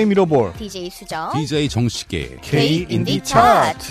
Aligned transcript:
DJ 0.00 0.06
미러볼 0.06 0.54
DJ 0.56 0.88
수정. 0.90 1.30
DJ 1.34 1.68
정식의 1.68 2.38
K 2.40 2.86
인디 2.88 3.20
차트 3.22 3.86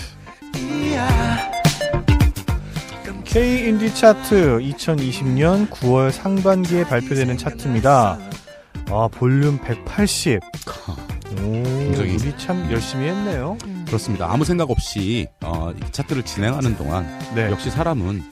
K 3.24 3.68
인디 3.68 3.94
차트 3.94 4.58
2020년 4.58 5.70
9월 5.70 6.10
상반기에 6.10 6.82
발표되는 6.84 7.38
차트입니다. 7.38 8.18
아 8.90 9.08
볼륨 9.12 9.58
180. 9.58 10.40
오, 11.30 11.36
굉장히- 11.36 12.16
우리 12.16 12.34
참 12.38 12.68
열심히 12.72 13.06
했네요. 13.06 13.56
그렇습니다. 13.86 14.26
아무 14.32 14.44
생각 14.44 14.68
없이 14.68 15.28
어, 15.42 15.70
이 15.76 15.92
차트를 15.92 16.24
진행하는 16.24 16.76
동안 16.76 17.06
네. 17.36 17.48
역시 17.52 17.70
사람은 17.70 18.24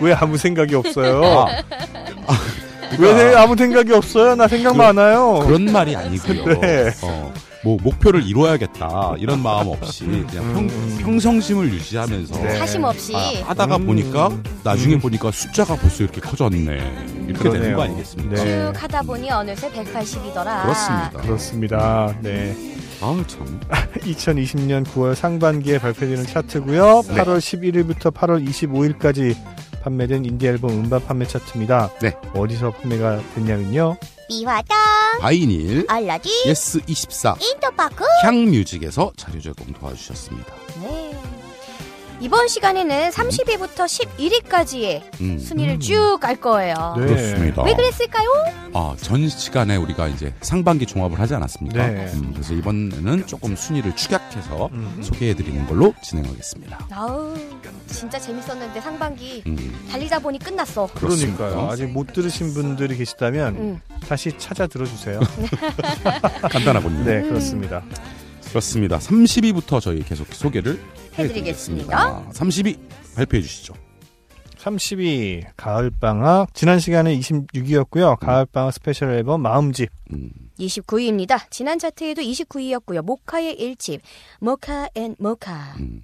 왜 0.00 0.14
아무 0.14 0.38
생각이 0.38 0.74
없어요? 0.74 1.22
아, 1.22 1.46
왜 2.98 3.14
내- 3.14 3.34
아무 3.34 3.56
생각이 3.56 3.92
없어요? 3.92 4.34
나 4.34 4.48
생각 4.48 4.72
그- 4.72 4.76
많아요. 4.78 5.40
그런 5.46 5.64
말이 5.72 5.94
아니고요. 5.96 6.44
네. 6.60 6.90
어, 7.02 7.32
뭐 7.64 7.76
목표를 7.82 8.22
이루어야겠다 8.24 9.14
이런 9.18 9.42
마음 9.42 9.68
없이 9.68 10.04
그냥 10.04 10.26
평, 10.54 10.58
음. 10.58 10.98
평성심을 11.00 11.72
유지하면서 11.72 12.40
네. 12.42 12.56
사심 12.58 12.84
없이. 12.84 13.12
아, 13.16 13.48
하다가 13.48 13.76
음. 13.76 13.86
보니까 13.86 14.30
나중에 14.62 14.94
음. 14.94 15.00
보니까 15.00 15.30
숫자가 15.32 15.74
벌써 15.76 16.04
이렇게 16.04 16.20
커졌네 16.20 16.58
이렇게 17.26 17.42
되는 17.42 17.50
그러네요. 17.50 17.76
거 17.76 17.82
아니겠습니까? 17.82 18.34
네. 18.36 18.44
쭉 18.44 18.72
하다 18.82 19.02
보니 19.02 19.30
어느새 19.30 19.68
180이더라. 19.70 20.62
그렇습니다. 20.62 21.10
그렇습니다. 21.22 22.14
네. 22.22 22.54
아우 23.00 23.26
참 23.26 23.60
2020년 24.00 24.84
9월 24.86 25.14
상반기에 25.14 25.78
발표되는 25.78 26.24
차트고요. 26.26 27.02
네. 27.08 27.14
8월 27.14 27.38
11일부터 27.38 28.12
8월 28.12 28.46
25일까지 28.48 29.36
판매된 29.82 30.24
인디 30.24 30.46
앨범 30.46 30.70
음반 30.70 31.04
판매 31.04 31.26
차트입니다. 31.26 31.90
네. 32.00 32.12
어디서 32.34 32.70
판매가 32.72 33.20
됐냐면요. 33.34 33.96
미화당, 34.28 34.76
바이닐 35.20 35.84
알라딘, 35.88 36.32
예스 36.46 36.80
24 36.86 37.36
인터파크. 37.40 38.04
향뮤직에서 38.24 39.12
자료 39.16 39.40
제공 39.40 39.72
도와주셨습니다. 39.74 40.52
네. 40.82 41.12
이번 42.18 42.48
시간에는 42.48 43.10
30위부터 43.10 43.84
11위까지의 43.84 45.02
음. 45.20 45.38
순위를 45.38 45.74
음. 45.74 45.80
쭉갈 45.80 46.36
거예요. 46.36 46.94
네. 46.98 47.06
그렇습니다. 47.06 47.62
왜 47.62 47.74
그랬을까요? 47.74 48.28
아, 48.72 48.96
전 49.00 49.28
시간에 49.28 49.76
우리가 49.76 50.08
이제 50.08 50.32
상반기 50.40 50.86
종합을 50.86 51.20
하지 51.20 51.34
않았습니까? 51.34 51.86
네. 51.86 52.10
음, 52.14 52.30
그래서 52.32 52.54
이번에는 52.54 53.26
조금 53.26 53.54
순위를 53.54 53.94
축약해서 53.94 54.70
음. 54.72 54.98
소개해드리는 55.02 55.66
걸로 55.66 55.94
진행하겠습니다. 56.02 56.88
아우, 56.90 57.34
진짜 57.86 58.18
재밌었는데 58.18 58.80
상반기 58.80 59.42
음, 59.46 59.86
달리다 59.90 60.18
보니 60.20 60.38
끝났어. 60.38 60.88
그렇습니다. 60.94 61.36
그러니까요. 61.36 61.70
아직 61.70 61.86
못 61.86 62.12
들으신 62.14 62.54
분들이 62.54 62.96
계시다면 62.96 63.56
응. 63.56 63.80
다시 64.08 64.32
찾아 64.38 64.66
들어주세요. 64.66 65.20
간단하군요. 66.50 67.04
네, 67.04 67.22
그렇습니다. 67.22 67.82
그렇습니다. 68.48 68.98
30위부터 68.98 69.82
저희 69.82 70.02
계속 70.02 70.32
소개를 70.32 70.80
해드리겠습니다. 71.18 72.28
해드리겠습니다. 72.28 72.30
30위 72.30 72.78
발표해 73.14 73.42
주시죠. 73.42 73.74
30위 74.58 75.44
가을방학 75.56 76.52
지난 76.54 76.80
시간에 76.80 77.16
26위였고요. 77.18 78.18
가을방학 78.18 78.72
스페셜 78.74 79.10
앨범 79.12 79.42
마음집 79.42 79.88
음, 80.12 80.30
29위입니다. 80.58 81.50
지난 81.50 81.78
차트에도 81.78 82.22
29위였고요. 82.22 83.02
모카의 83.02 83.56
1집, 83.56 84.00
모카 84.40 84.88
앤 84.94 85.14
모카. 85.18 85.76
음. 85.78 86.02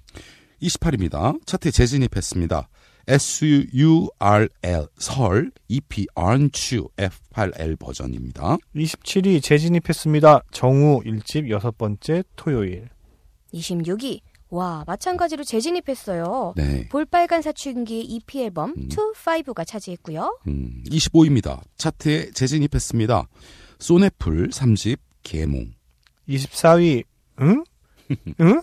28위입니다. 0.61 1.45
차트에 1.45 1.71
재진입했습니다. 1.71 2.69
S-U-R-L 3.05 4.87
설 4.97 5.51
EP 5.67 6.05
Aren't 6.15 6.73
You 6.73 6.87
F8L 6.95 7.77
버전입니다. 7.77 8.55
27위 8.73 9.43
재진입했습니다. 9.43 10.43
정우 10.51 11.01
1집 11.01 11.49
여섯 11.49 11.77
번째 11.77 12.23
토요일 12.37 12.87
26위. 13.53 14.21
와, 14.53 14.83
마찬가지로 14.85 15.43
재진입했어요. 15.43 16.53
네. 16.55 16.87
볼빨간 16.89 17.41
사춘기의 17.41 18.03
EP 18.03 18.43
앨범 18.43 18.75
음. 18.77 18.87
2-5가 18.87 19.65
차지했고요. 19.65 20.37
음, 20.47 20.83
25위입니다. 20.85 21.59
차트에 21.75 22.29
재진입했습니다. 22.31 23.27
소네풀 23.79 24.49
3집 24.49 24.99
개몽. 25.23 25.73
24위 26.29 27.03
응? 27.41 27.63
응? 28.41 28.61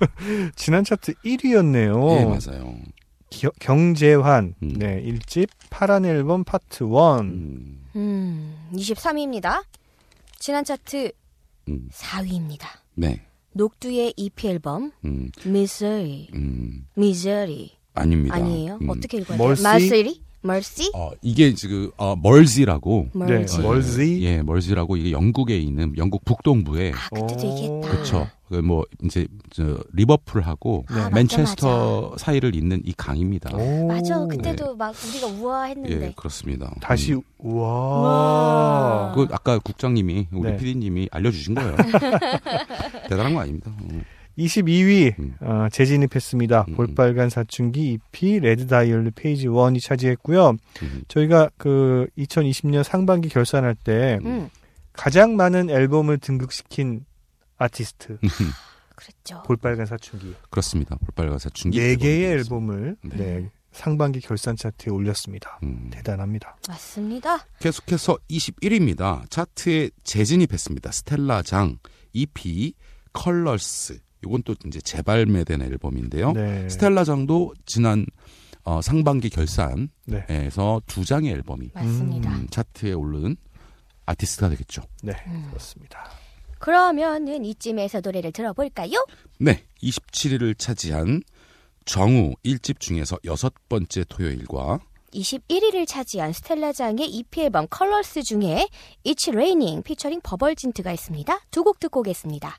지난 0.56 0.84
차트 0.84 1.12
1위였네요. 1.12 2.18
예, 2.18 2.24
맞아요. 2.24 2.74
경제환 3.60 4.54
음. 4.62 4.72
네 4.78 5.02
1집 5.02 5.50
파란 5.68 6.06
앨범 6.06 6.44
파트 6.44 6.84
1 6.84 6.90
음, 7.20 7.84
음, 7.94 8.70
23위입니다. 8.72 9.66
지난 10.38 10.64
차트 10.64 11.12
음, 11.68 11.90
4위입니다. 11.92 12.68
네. 12.94 13.25
녹두의 13.56 14.12
EP 14.16 14.48
앨범 14.48 14.92
음, 15.04 15.30
미세리, 15.44 16.28
음, 16.34 16.86
미세리 16.94 17.72
아닙니다. 17.94 18.36
아니에요? 18.36 18.78
음. 18.82 18.90
어떻게 18.90 19.16
읽어야 19.18 19.38
돼요? 19.38 19.46
멀시? 19.48 19.62
마세리? 19.62 20.20
멀시? 20.42 20.92
어, 20.94 21.10
이게 21.22 21.54
지금 21.54 21.90
어, 21.96 22.14
멀지라고 22.14 23.08
네, 23.14 23.24
머지. 23.24 23.58
멀지 23.60 24.22
예, 24.24 24.42
멀지라고 24.42 24.96
이게 24.96 25.10
영국에 25.10 25.58
있는 25.58 25.96
영국 25.96 26.24
북동부에 26.24 26.92
아, 26.92 27.08
그때도 27.08 27.46
오. 27.46 27.50
얘기했다. 27.52 27.88
그렇죠. 27.90 28.28
뭐 28.62 28.84
이제 29.02 29.26
저 29.50 29.78
리버풀하고 29.92 30.84
아, 30.88 30.94
맞아, 30.94 31.10
맨체스터 31.10 32.16
사이를 32.18 32.54
잇는 32.54 32.82
이 32.84 32.92
강입니다. 32.92 33.56
오. 33.56 33.86
맞아. 33.86 34.24
그때도 34.26 34.76
막 34.76 34.94
우리가 35.08 35.26
우아했는데. 35.26 36.06
예, 36.06 36.12
그렇습니다. 36.14 36.72
다시 36.80 37.14
음. 37.14 37.22
우와 37.38 38.00
우와. 38.00 39.12
그 39.14 39.26
아까 39.32 39.58
국장님이 39.58 40.28
우리 40.32 40.50
네. 40.50 40.56
PD님이 40.56 41.08
알려주신 41.10 41.54
거예요. 41.54 41.76
대단한 43.08 43.34
거 43.34 43.40
아닙니다. 43.40 43.72
음. 43.90 44.04
22위 44.38 45.18
음. 45.18 45.34
어, 45.40 45.68
재진입했습니다. 45.72 46.66
음. 46.68 46.74
볼빨간 46.74 47.30
사춘기 47.30 47.98
EP 48.12 48.40
Red 48.40 48.66
Diary 48.66 49.10
Page 49.14 49.48
1이 49.48 49.82
차지했고요. 49.82 50.50
음. 50.82 51.02
저희가 51.08 51.50
그 51.56 52.06
2020년 52.18 52.82
상반기 52.82 53.28
결산할 53.28 53.74
때 53.74 54.18
음, 54.24 54.50
가장 54.92 55.36
많은 55.36 55.70
앨범을 55.70 56.18
등극시킨 56.18 57.04
아티스트 57.58 58.18
그랬죠. 58.94 59.42
볼빨간 59.44 59.86
사춘기 59.86 60.34
그렇습니다. 60.50 60.96
볼빨간 60.96 61.38
사춘기. 61.38 61.78
네 61.78 61.96
개의 61.96 62.24
앨범을 62.32 62.96
네. 63.02 63.16
네, 63.16 63.50
상반기 63.72 64.20
결산 64.20 64.56
차트에 64.56 64.90
올렸습니다. 64.90 65.58
음. 65.62 65.90
대단합니다. 65.92 66.56
맞습니다. 66.68 67.46
계속해서 67.60 68.16
21위입니다. 68.30 69.28
차트에 69.30 69.90
재진입했습니다. 70.02 70.90
스텔라 70.92 71.42
장 71.42 71.78
EP 72.12 72.72
컬러스. 73.12 74.00
이건 74.24 74.42
또 74.44 74.54
이제 74.66 74.80
재발매된 74.80 75.60
앨범인데요. 75.62 76.32
네. 76.32 76.68
스텔라 76.68 77.04
장도 77.04 77.52
지난 77.66 78.06
어, 78.64 78.80
상반기 78.82 79.28
결산에서 79.30 79.90
네. 80.06 80.50
두 80.86 81.04
장의 81.04 81.30
앨범이 81.32 81.70
맞습니다. 81.74 82.30
음, 82.34 82.46
차트에 82.50 82.92
오른 82.94 83.36
아티스트가 84.06 84.48
되겠죠. 84.48 84.82
네, 85.02 85.12
음. 85.28 85.46
그렇습니다. 85.50 86.10
그러면은 86.58 87.44
이쯤에서 87.44 88.00
노래를 88.00 88.32
들어볼까요? 88.32 89.04
네, 89.38 89.64
27위를 89.82 90.58
차지한 90.58 91.22
정우 91.84 92.34
1집 92.44 92.80
중에서 92.80 93.18
여섯 93.24 93.52
번째 93.68 94.04
토요일과 94.08 94.80
21위를 95.12 95.86
차지한 95.86 96.32
스텔라장의 96.32 97.06
EP 97.08 97.42
앨범 97.42 97.66
Colors 97.70 98.22
중에 98.22 98.66
It's 99.04 99.28
Raining 99.28 99.82
피처링 99.84 100.20
버벌진트가 100.22 100.92
있습니다. 100.92 101.38
두 101.50 101.62
곡 101.62 101.78
듣고 101.78 102.00
오겠습니다. 102.00 102.58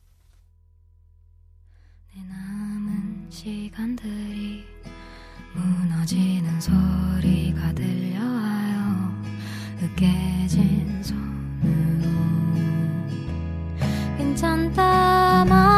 내 2.15 2.21
남은 2.23 3.27
시간들이 3.29 4.63
무너지는 5.53 6.61
소리가 6.61 7.73
들려와요 7.73 9.21
으깨진 9.83 11.03
손으로 11.03 12.26
괜찮다 14.37 15.45
말 15.45 15.76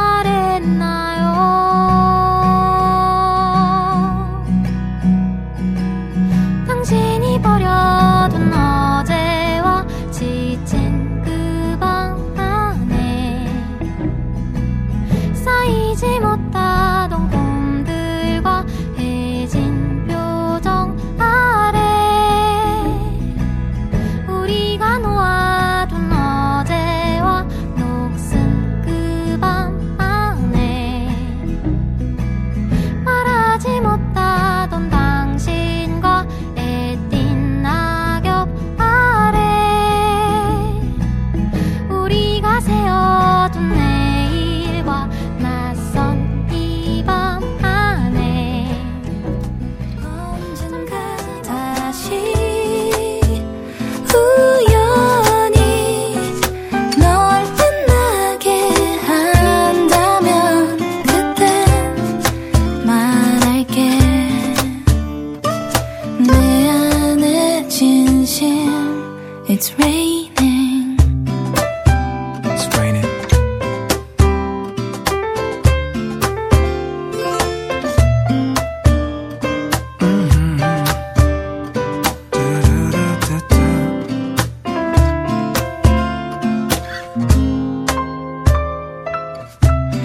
It's 69.69 69.73
raining 69.79 70.97
It's 72.45 72.67
raining. 72.77 73.05
Mhm. 80.01 80.59
Do-do-do-do-do. 82.33 83.65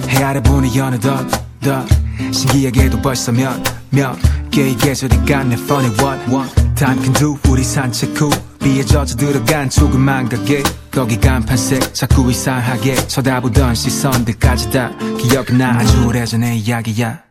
해 0.10 0.24
아래 0.24 0.42
보니 0.42 0.80
어느덧 0.80 1.28
더 1.62 1.86
신기하게도 2.32 3.02
벌써 3.02 3.32
몇몇 3.32 4.16
개의 4.52 4.76
계절이 4.78 5.18
갔네 5.26 5.56
funny 5.56 5.90
what 6.00 6.20
what 6.34 6.50
time 6.76 7.02
can 7.02 7.14
do 7.14 7.38
우리 7.50 7.64
산책 7.64 8.20
후 8.20 8.30
비에 8.65 8.83
젖어 8.83 9.05
들어간 9.17 9.69
조그만 9.69 10.29
가게 10.29 10.63
거기 10.91 11.19
간판색 11.21 11.93
자꾸 11.95 12.31
이상하게 12.31 12.95
쳐다보던 12.95 13.75
시선들까지 13.75 14.71
다 14.71 14.97
기억나 15.19 15.79
아주 15.79 16.07
오래전의 16.07 16.61
이야기야 16.61 17.23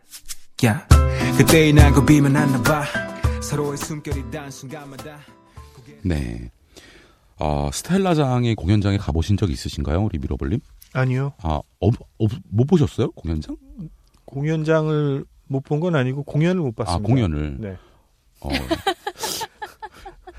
야 0.65 0.87
그때의 1.37 1.73
나고 1.73 2.05
비만 2.05 2.35
안나봐 2.35 2.83
서로의 3.41 3.77
숨결이 3.77 4.29
단 4.31 4.51
순간마다 4.51 5.17
네. 6.03 6.51
어, 7.39 7.69
스텔라장의 7.73 8.55
공연장에 8.55 8.97
가보신 8.97 9.35
적 9.37 9.49
있으신가요, 9.49 10.03
우리 10.03 10.19
미러볼님? 10.19 10.59
아니요. 10.93 11.33
아, 11.41 11.59
어, 11.81 11.87
어, 11.87 12.27
못 12.49 12.65
보셨어요, 12.67 13.11
공연장? 13.11 13.57
공연장을 14.25 15.25
못 15.47 15.63
본 15.63 15.79
건 15.79 15.95
아니고 15.95 16.23
공연을 16.23 16.61
못 16.61 16.79
아, 16.79 16.83
봤습니다. 16.83 17.07
공연을. 17.07 17.57
네. 17.59 17.77
어. 18.41 18.49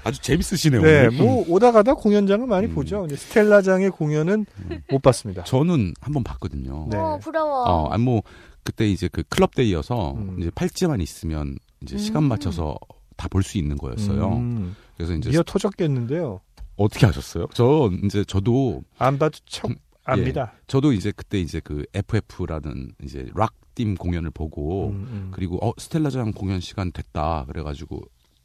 아주 0.05 0.21
재밌으시네요. 0.21 0.83
네, 0.83 1.07
오늘. 1.07 1.11
뭐 1.19 1.45
오다 1.49 1.73
가다 1.73 1.95
공연장을 1.95 2.47
많이 2.47 2.67
음. 2.67 2.75
보죠. 2.75 3.07
스텔라장의 3.09 3.91
공연은 3.91 4.47
못 4.91 5.03
봤습니다. 5.03 5.45
저는 5.45 5.95
한 6.01 6.13
번 6.13 6.23
봤거든요. 6.23 6.87
네. 6.91 6.97
어, 6.97 7.19
부러워. 7.21 7.65
어, 7.65 7.89
아니 7.89 8.03
뭐 8.05 8.23
그때 8.63 8.87
이제 8.89 9.09
그 9.11 9.23
클럽 9.29 9.55
데이여서 9.55 10.13
음. 10.13 10.37
이제 10.39 10.51
팔찌만 10.55 11.01
있으면 11.01 11.57
이제 11.83 11.97
음. 11.97 11.99
시간 11.99 12.25
맞춰서 12.25 12.77
다 13.17 13.29
볼 13.29 13.43
수 13.43 13.59
있는 13.59 13.77
거였어요. 13.77 14.29
음, 14.37 14.75
그래서 14.97 15.15
이제 15.15 15.31
미어 15.31 15.43
터졌겠는데요. 15.45 16.41
어떻게 16.77 17.07
하셨어요? 17.07 17.47
저 17.55 17.91
이제 18.05 18.25
저도 18.25 18.83
안 18.99 19.19
봐도 19.19 19.39
척 19.47 19.71
음, 19.71 19.77
압니다. 20.05 20.53
저도 20.67 20.93
이제 20.93 21.13
그때 21.15 21.39
이제 21.41 21.61
그 21.63 21.85
FF라는 21.95 22.93
이제 23.03 23.27
락 23.35 23.53
팀 23.77 23.97
공연을 23.97 24.31
보고 24.31 24.91
음, 24.91 25.09
음, 25.11 25.29
그리고 25.33 25.59
어 25.61 25.73
스텔라장 25.79 26.31
공연 26.31 26.61
시간 26.61 26.93
됐다 26.93 27.45
그래가지고 27.49 28.03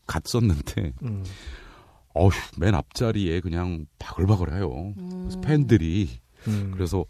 갔었는데 0.10 0.94
음. 1.04 1.24
어휴 2.16 2.32
맨 2.58 2.74
앞자리에 2.76 3.40
그냥 3.40 3.86
바글바글해요. 4.00 4.94
그래서 4.96 5.38
음. 5.38 5.42
팬들이 5.42 6.10
음. 6.48 6.72
그래서 6.74 7.06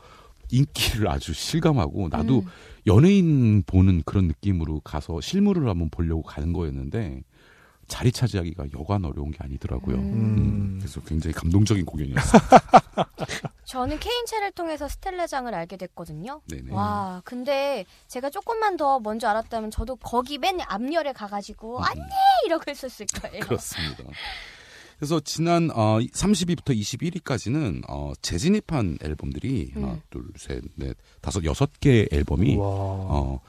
인기를 0.52 1.08
아주 1.08 1.34
실감하고 1.34 2.10
나도 2.10 2.40
음. 2.40 2.46
연예인 2.88 3.64
보는 3.64 4.04
그런 4.06 4.28
느낌으로 4.28 4.82
가서 4.82 5.22
실물을 5.22 5.68
한번 5.68 5.90
보려고 5.90 6.24
가는 6.24 6.54
거였는데 6.54 7.22
자리 7.90 8.12
차지하기가 8.12 8.68
여간 8.80 9.04
어려운 9.04 9.32
게 9.32 9.40
아니더라고요. 9.42 9.96
음. 9.98 10.02
음, 10.02 10.38
음. 10.38 10.78
그래서 10.80 11.02
굉장히 11.02 11.34
감동적인 11.34 11.86
공연이었어요. 11.86 12.42
저는 13.66 14.00
케인차를 14.00 14.52
통해서 14.52 14.88
스텔라장을 14.88 15.54
알게 15.54 15.78
됐거든요. 15.78 16.42
네네. 16.48 16.72
와, 16.72 17.22
근데 17.26 17.86
제가 18.08 18.30
조금만 18.30 18.78
더 18.78 19.00
먼저 19.00 19.28
알았다면 19.28 19.72
저도 19.72 19.98
거기 19.98 20.38
맨 20.38 20.60
앞열에 20.62 21.14
가가지고 21.14 21.80
음. 21.80 21.84
안녕 21.84 22.08
이러고 22.46 22.72
있었을 22.72 23.06
거예요. 23.08 23.42
그렇습니다. 23.42 24.04
그래서 24.98 25.20
지난 25.22 25.70
어, 25.74 26.00
30위부터 26.00 26.78
21위까지는 26.78 27.84
어, 27.88 28.12
재진입한 28.22 28.98
앨범들이 29.02 29.72
하나, 29.74 29.94
음. 29.94 30.02
둘, 30.10 30.26
셋, 30.36 30.62
넷, 30.76 30.98
다섯, 31.22 31.44
여섯 31.46 31.80
개의 31.80 32.10
앨범이 32.12 32.58
와. 32.58 32.66
어, 32.66 33.40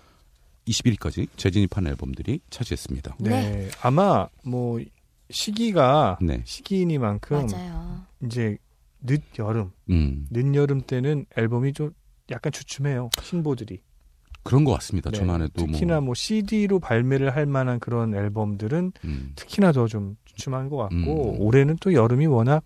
21위까지 0.70 1.28
재진입한 1.36 1.86
앨범들이 1.86 2.40
차지했습니다. 2.50 3.16
네. 3.20 3.68
아마 3.82 4.28
뭐 4.44 4.80
시기가 5.30 6.18
네. 6.22 6.42
시기이니만큼 6.44 7.46
맞아요. 7.46 8.02
이제 8.24 8.56
늦 9.02 9.22
여름, 9.38 9.70
음, 9.88 10.26
늦 10.30 10.54
여름 10.54 10.82
때는 10.82 11.26
앨범이 11.36 11.72
좀 11.72 11.92
약간 12.30 12.52
주춤해요. 12.52 13.10
신보들이. 13.22 13.80
그런 14.42 14.64
것 14.64 14.72
같습니다. 14.74 15.10
네. 15.10 15.18
저만 15.18 15.42
해도 15.42 15.52
특히나 15.66 15.96
뭐, 15.96 16.06
뭐 16.06 16.14
CD로 16.14 16.80
발매를 16.80 17.34
할 17.36 17.44
만한 17.46 17.78
그런 17.78 18.14
앨범들은 18.14 18.92
음, 19.04 19.32
특히나 19.36 19.72
더 19.72 19.86
좀 19.86 20.16
주춤한 20.24 20.68
것 20.70 20.76
같고 20.76 21.34
음. 21.34 21.40
올해는 21.40 21.76
또 21.80 21.92
여름이 21.92 22.26
워낙 22.26 22.64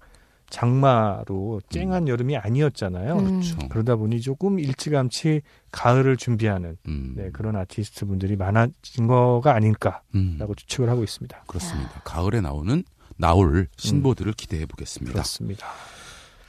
장마로 0.55 1.61
쨍한 1.69 2.06
여름이 2.06 2.37
아니었잖아요. 2.37 3.19
음. 3.19 3.25
그렇죠. 3.25 3.69
그러다 3.69 3.97
보니 3.97 4.21
조금 4.21 4.61
일찌감치 4.61 5.43
가을을 5.73 6.17
준비하는 6.17 6.77
음, 6.87 7.15
네, 7.17 7.31
그런 7.33 7.56
아티스트 7.56 8.06
분들이 8.06 8.37
많아진 8.37 9.09
거가 9.09 9.55
아닐까라고 9.56 10.05
음, 10.15 10.39
추측을 10.56 10.89
하고 10.89 11.03
있습니다. 11.03 11.45
그렇습니다. 11.49 12.01
가을에 12.05 12.41
나오는 12.41 12.85
나올 13.17 13.67
신보들을 13.77 14.33
기대해 14.35 14.65
보겠습니다. 14.67 15.12
그렇습니다. 15.12 15.67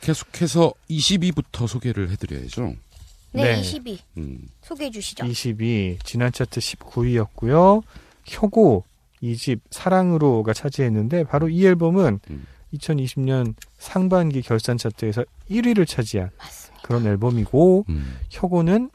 계속해서 0.01 0.73
22부터 0.87 1.67
소개를 1.67 2.11
해드려야죠. 2.11 2.75
네, 3.31 3.55
네. 3.55 3.59
22 3.59 3.99
음, 4.17 4.47
소개해 4.61 4.91
주시죠. 4.91 5.25
20위 5.25 5.97
지난 6.03 6.31
차트 6.31 6.59
19위였고요. 6.59 7.81
효고 8.37 8.83
이집 9.21 9.61
사랑으로가 9.71 10.53
차지했는데 10.53 11.23
바로 11.23 11.49
이 11.49 11.65
앨범은 11.65 12.19
음. 12.29 12.45
2020년 12.75 13.55
상반기 13.85 14.41
결산 14.41 14.77
차트에서 14.77 15.23
1위를 15.49 15.87
차지한 15.87 16.31
맞습니다. 16.37 16.81
그런 16.83 17.05
앨범이고 17.05 17.85
음, 17.89 18.19
효고는 18.41 18.89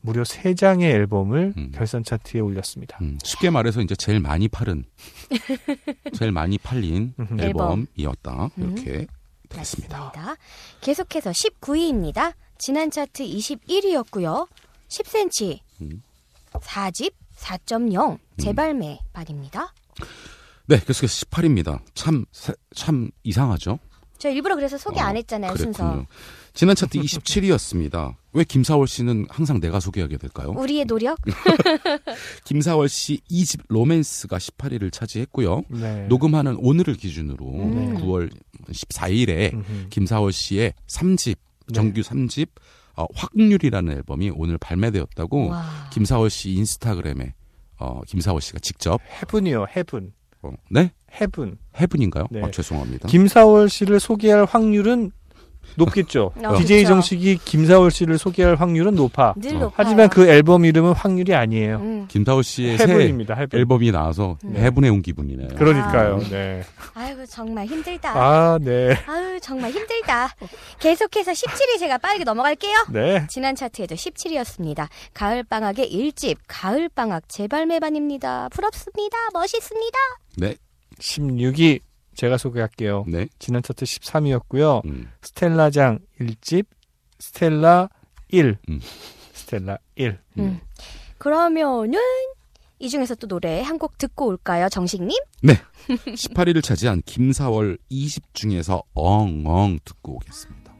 무려 0.00 0.22
3장의 0.22 0.82
앨범을 0.82 1.54
음. 1.56 1.72
결산 1.74 2.04
차트에 2.04 2.40
올렸습니다. 2.40 2.98
음, 3.00 3.18
쉽게 3.24 3.50
말해서 3.50 3.80
이제 3.80 3.96
제일 3.96 4.20
많이 4.20 4.48
팔은, 4.48 4.84
제일 6.16 6.30
많이 6.30 6.58
팔린 6.58 7.14
앨범. 7.40 7.40
앨범이었다. 7.86 8.50
음. 8.58 8.74
이렇게 8.74 9.06
되겠습니다. 9.48 9.98
맞습니다. 9.98 10.36
계속해서 10.80 11.30
19위입니다. 11.30 12.34
지난 12.58 12.90
차트 12.90 13.24
21위였고요. 13.24 14.46
10cm 14.88 15.58
음. 15.80 16.02
4집 16.52 17.12
4.0 17.36 18.18
재발매 18.38 19.00
발입니다. 19.12 19.72
네, 20.66 20.78
계속해서 20.80 21.26
18위입니다. 21.26 21.80
참, 21.94 22.24
사- 22.30 22.54
참 22.74 23.10
이상하죠? 23.22 23.78
저 24.18 24.30
일부러 24.30 24.54
그래서 24.56 24.78
소개 24.78 25.00
어, 25.00 25.04
안 25.04 25.16
했잖아요, 25.16 25.56
순서. 25.56 25.82
그랬군요. 25.84 26.06
지난 26.54 26.76
차트 26.76 26.98
27위였습니다. 26.98 28.14
왜 28.32 28.44
김사월 28.44 28.86
씨는 28.86 29.26
항상 29.28 29.60
내가 29.60 29.80
소개하게 29.80 30.18
될까요? 30.18 30.54
우리의 30.56 30.84
노력? 30.84 31.18
김사월 32.44 32.88
씨 32.88 33.20
2집 33.30 33.62
로맨스가 33.68 34.38
18위를 34.38 34.92
차지했고요. 34.92 35.62
네. 35.68 36.06
녹음하는 36.08 36.56
오늘을 36.58 36.94
기준으로 36.94 37.44
음. 37.44 37.96
9월 37.98 38.30
14일에 38.68 39.52
음흠. 39.54 39.88
김사월 39.90 40.32
씨의 40.32 40.74
3집, 40.86 41.36
네. 41.68 41.72
정규 41.74 42.00
3집, 42.02 42.48
어, 42.96 43.06
확률이라는 43.14 43.92
앨범이 43.92 44.30
오늘 44.34 44.56
발매되었다고 44.58 45.48
와. 45.48 45.88
김사월 45.92 46.30
씨 46.30 46.52
인스타그램에 46.52 47.34
어, 47.78 48.00
김사월 48.06 48.40
씨가 48.40 48.60
직접 48.60 49.00
Heaven이요, 49.22 49.66
Heaven. 49.76 50.12
어, 50.42 50.52
네? 50.70 50.92
Heaven. 51.20 51.56
Heaven인가요? 51.80 52.26
네. 52.30 52.42
아, 52.44 52.50
죄송합니다. 52.50 53.08
김사월 53.08 53.68
씨를 53.68 54.00
소개할 54.00 54.44
확률은 54.44 55.12
높겠죠. 55.76 56.32
어, 56.44 56.56
DJ 56.58 56.82
그쵸. 56.82 56.88
정식이 56.94 57.38
김사월 57.44 57.90
씨를 57.90 58.18
소개할 58.18 58.54
확률은 58.54 58.94
높아. 58.94 59.34
늘 59.36 59.56
어. 59.62 59.72
하지만 59.74 60.08
그 60.08 60.28
앨범 60.28 60.64
이름은 60.64 60.92
확률이 60.92 61.34
아니에요. 61.34 61.76
음. 61.78 62.06
김사월 62.08 62.44
씨의 62.44 62.78
새 62.78 62.84
Heaven입니다. 62.84 63.34
Heaven. 63.34 63.58
앨범이 63.58 63.90
나와서 63.90 64.36
음. 64.44 64.54
Heaven해 64.56 64.88
온 64.88 65.02
기분이네요. 65.02 65.48
그러니까요. 65.56 66.16
아. 66.16 66.28
네. 66.28 66.62
아이고 66.94 67.26
정말 67.26 67.66
힘들다. 67.66 68.12
아, 68.14 68.58
네. 68.60 68.96
아유 69.06 69.40
정말 69.40 69.70
힘들다. 69.72 70.34
계속해서 70.78 71.32
17위 71.32 71.78
제가 71.80 71.98
빠르게 71.98 72.24
넘어갈게요. 72.24 72.86
네. 72.90 73.26
지난 73.28 73.56
차트에도 73.56 73.94
17위였습니다. 73.96 74.86
가을 75.12 75.42
방학의 75.42 75.90
1집 75.90 76.36
가을 76.46 76.88
방학 76.88 77.28
재발매반입니다. 77.28 78.50
부럽습니다. 78.50 79.16
멋있습니다. 79.32 79.98
네, 80.36 80.54
16위 80.98 81.80
제가 82.14 82.38
소개할게요. 82.38 83.04
네. 83.08 83.26
지난 83.38 83.62
차트 83.62 83.84
13위였고요. 83.84 84.84
음, 84.86 85.10
스텔라장 85.22 85.98
1집 86.20 86.66
스텔라 87.18 87.88
1. 88.28 88.58
음. 88.68 88.80
스텔라 89.32 89.78
1. 89.96 90.18
음. 90.38 90.60
그러면은 91.18 91.98
이 92.78 92.88
중에서 92.88 93.14
또 93.14 93.26
노래 93.26 93.62
한 93.62 93.78
곡 93.78 93.98
듣고 93.98 94.26
올까요, 94.26 94.68
정식님? 94.68 95.16
18위를 95.88 96.62
차지한 96.62 97.02
김사월 97.06 97.78
2집 97.90 98.22
중에서 98.34 98.82
엉엉 98.94 99.78
듣고 99.84 100.16
오겠습니다. 100.16 100.74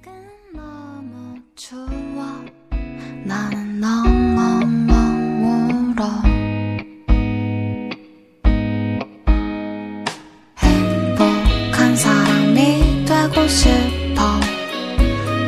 되고 13.35 13.49
싶어. 13.49 14.23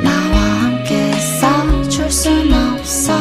나와 0.02 0.38
함께 0.60 1.10
있어줄 1.10 2.10
순 2.10 2.52
없어. 2.52 3.12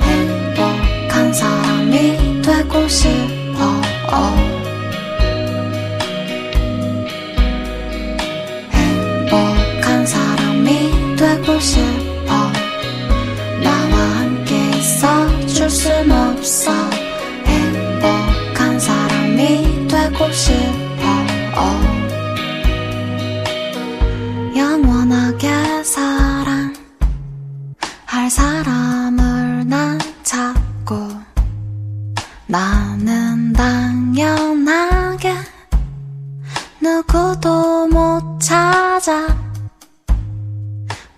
행복한 0.00 1.32
사람이 1.34 2.40
되고 2.40 2.88
싶어. 2.88 3.82
행복한 8.72 10.06
사람이 10.06 11.16
되고 11.16 11.60
싶어. 11.60 12.52
나와 13.62 13.98
함께 14.16 14.70
있어줄 14.78 15.68
순 15.68 16.10
없어. 16.10 16.72
행복한 17.44 18.80
사람이 18.80 19.88
되고 19.88 20.32
싶어 20.32 20.79
사람을 28.40 29.68
난 29.68 29.98
찾고 30.22 30.94
나는 32.46 33.52
당연하게 33.52 35.34
누구도 36.80 37.86
못 37.88 38.38
찾아 38.40 39.26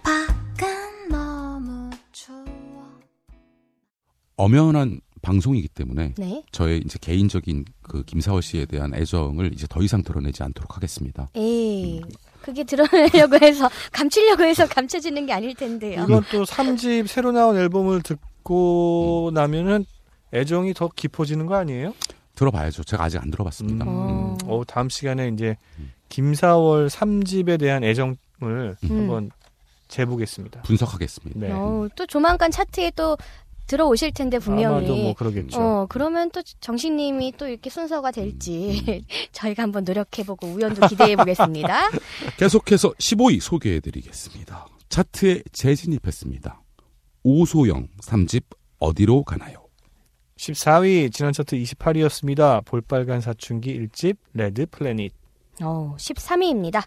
밖은 0.03 1.09
너무 1.09 1.91
추워 2.11 2.43
엄연한 4.37 5.01
방송이기 5.23 5.69
때문에 5.69 6.15
네. 6.19 6.43
저의 6.51 6.83
이제 6.85 6.99
개인적인 7.01 7.65
그 7.83 8.03
김사월 8.03 8.43
씨에 8.43 8.67
대한 8.67 8.93
애정을 8.95 9.53
이제 9.53 9.69
더 9.71 9.81
이상 9.81 10.03
드러내지 10.03 10.43
않도록 10.43 10.75
하겠습니다. 10.75 11.29
에이, 11.37 12.03
그게 12.43 12.65
드러내려고 12.65 13.39
해서 13.41 13.71
감추려고 13.93 14.45
해서 14.45 14.67
감춰지는 14.67 15.27
게 15.27 15.33
아닐 15.33 15.55
텐데요. 15.55 16.05
이건 16.05 16.25
또 16.31 16.45
3집 16.45 17.07
새로 17.07 17.33
나온 17.33 17.57
앨범을 17.57 18.03
듣고 18.03 19.31
나면은 19.35 19.85
애정이 20.35 20.75
더 20.75 20.89
깊어지는 20.89 21.47
거 21.47 21.57
아니에요? 21.57 21.95
들어봐야죠. 22.35 22.85
제가 22.85 23.05
아직 23.05 23.21
안 23.23 23.31
들어봤습니다. 23.31 23.85
음. 23.85 23.89
어. 23.89 24.37
어, 24.47 24.63
다음 24.67 24.89
시간에 24.89 25.29
이제 25.29 25.57
음. 25.79 25.93
김사월 26.09 26.89
3집에 26.89 27.59
대한 27.59 27.85
애정을 27.85 28.17
음. 28.43 28.77
한번 28.83 29.31
재보겠습니다. 29.89 30.63
분석하겠습니다. 30.63 31.41
네. 31.41 31.53
어, 31.53 31.87
또 31.95 32.07
조만간 32.07 32.51
차트에 32.51 32.93
또 32.97 33.17
들어오실 33.67 34.13
텐데 34.13 34.39
분명히. 34.39 34.87
아마도 34.87 34.97
뭐 34.97 35.15
그러겠죠. 35.15 35.59
어, 35.61 35.87
그러면 35.89 36.31
또 36.31 36.43
정식님이 36.61 37.33
또 37.37 37.49
이렇게 37.49 37.71
순서가 37.71 38.11
될지 38.11 39.05
저희가 39.33 39.63
한번 39.63 39.85
노력해보고 39.85 40.47
우연도 40.49 40.87
기대해 40.89 41.17
보겠습니다. 41.17 41.91
계속해서 42.39 42.93
15위 42.93 43.41
소개해드리겠습니다. 43.41 44.67
차트에 44.89 45.43
재진입했습니다. 45.53 46.61
오소영 47.23 47.89
3집 48.03 48.43
어디로 48.79 49.23
가나요? 49.25 49.63
14위 50.37 51.13
지난 51.13 51.33
차트 51.33 51.57
28위였습니다. 51.57 52.65
볼빨간 52.65 53.21
사춘기 53.21 53.79
1집 53.79 54.17
Red 54.35 54.67
Planet. 54.67 55.13
어, 55.63 55.95
13위입니다. 55.99 56.83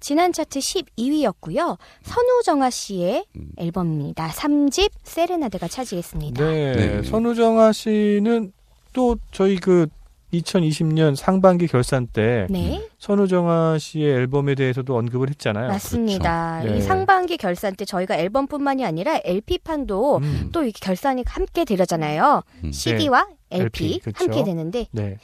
지난 0.00 0.32
차트 0.32 0.58
12위였고요. 0.58 1.78
선우정아 2.02 2.70
씨의 2.70 3.24
음. 3.36 3.48
앨범입니다. 3.56 4.28
3집 4.28 4.90
세레나데가 5.02 5.68
차지했습니다. 5.68 6.44
네. 6.44 6.72
네. 6.76 7.02
선우정아 7.02 7.72
씨는 7.72 8.52
또 8.92 9.16
저희 9.30 9.56
그 9.56 9.86
2020년 10.32 11.14
상반기 11.14 11.66
결산 11.66 12.06
때 12.06 12.46
네, 12.50 12.86
선우정아 12.98 13.78
씨의 13.78 14.12
앨범에 14.12 14.54
대해서도 14.54 14.96
언급을 14.96 15.30
했잖아요. 15.30 15.68
맞습니다. 15.68 16.60
그렇죠. 16.60 16.76
이 16.76 16.80
네. 16.80 16.84
상반기 16.84 17.36
결산 17.36 17.74
때 17.74 17.84
저희가 17.84 18.16
앨범뿐만이 18.16 18.84
아니라 18.84 19.20
LP판도 19.24 20.18
음, 20.18 20.50
또 20.52 20.62
이렇게 20.64 20.78
결산이 20.82 21.24
함께 21.26 21.64
되잖아요. 21.64 22.42
음. 22.64 22.72
CD와 22.72 23.28
LP, 23.50 23.84
LP, 23.84 23.98
그쵸. 24.00 24.24
함께 24.24 24.44
되는데 24.44 24.86
네. 24.90 25.16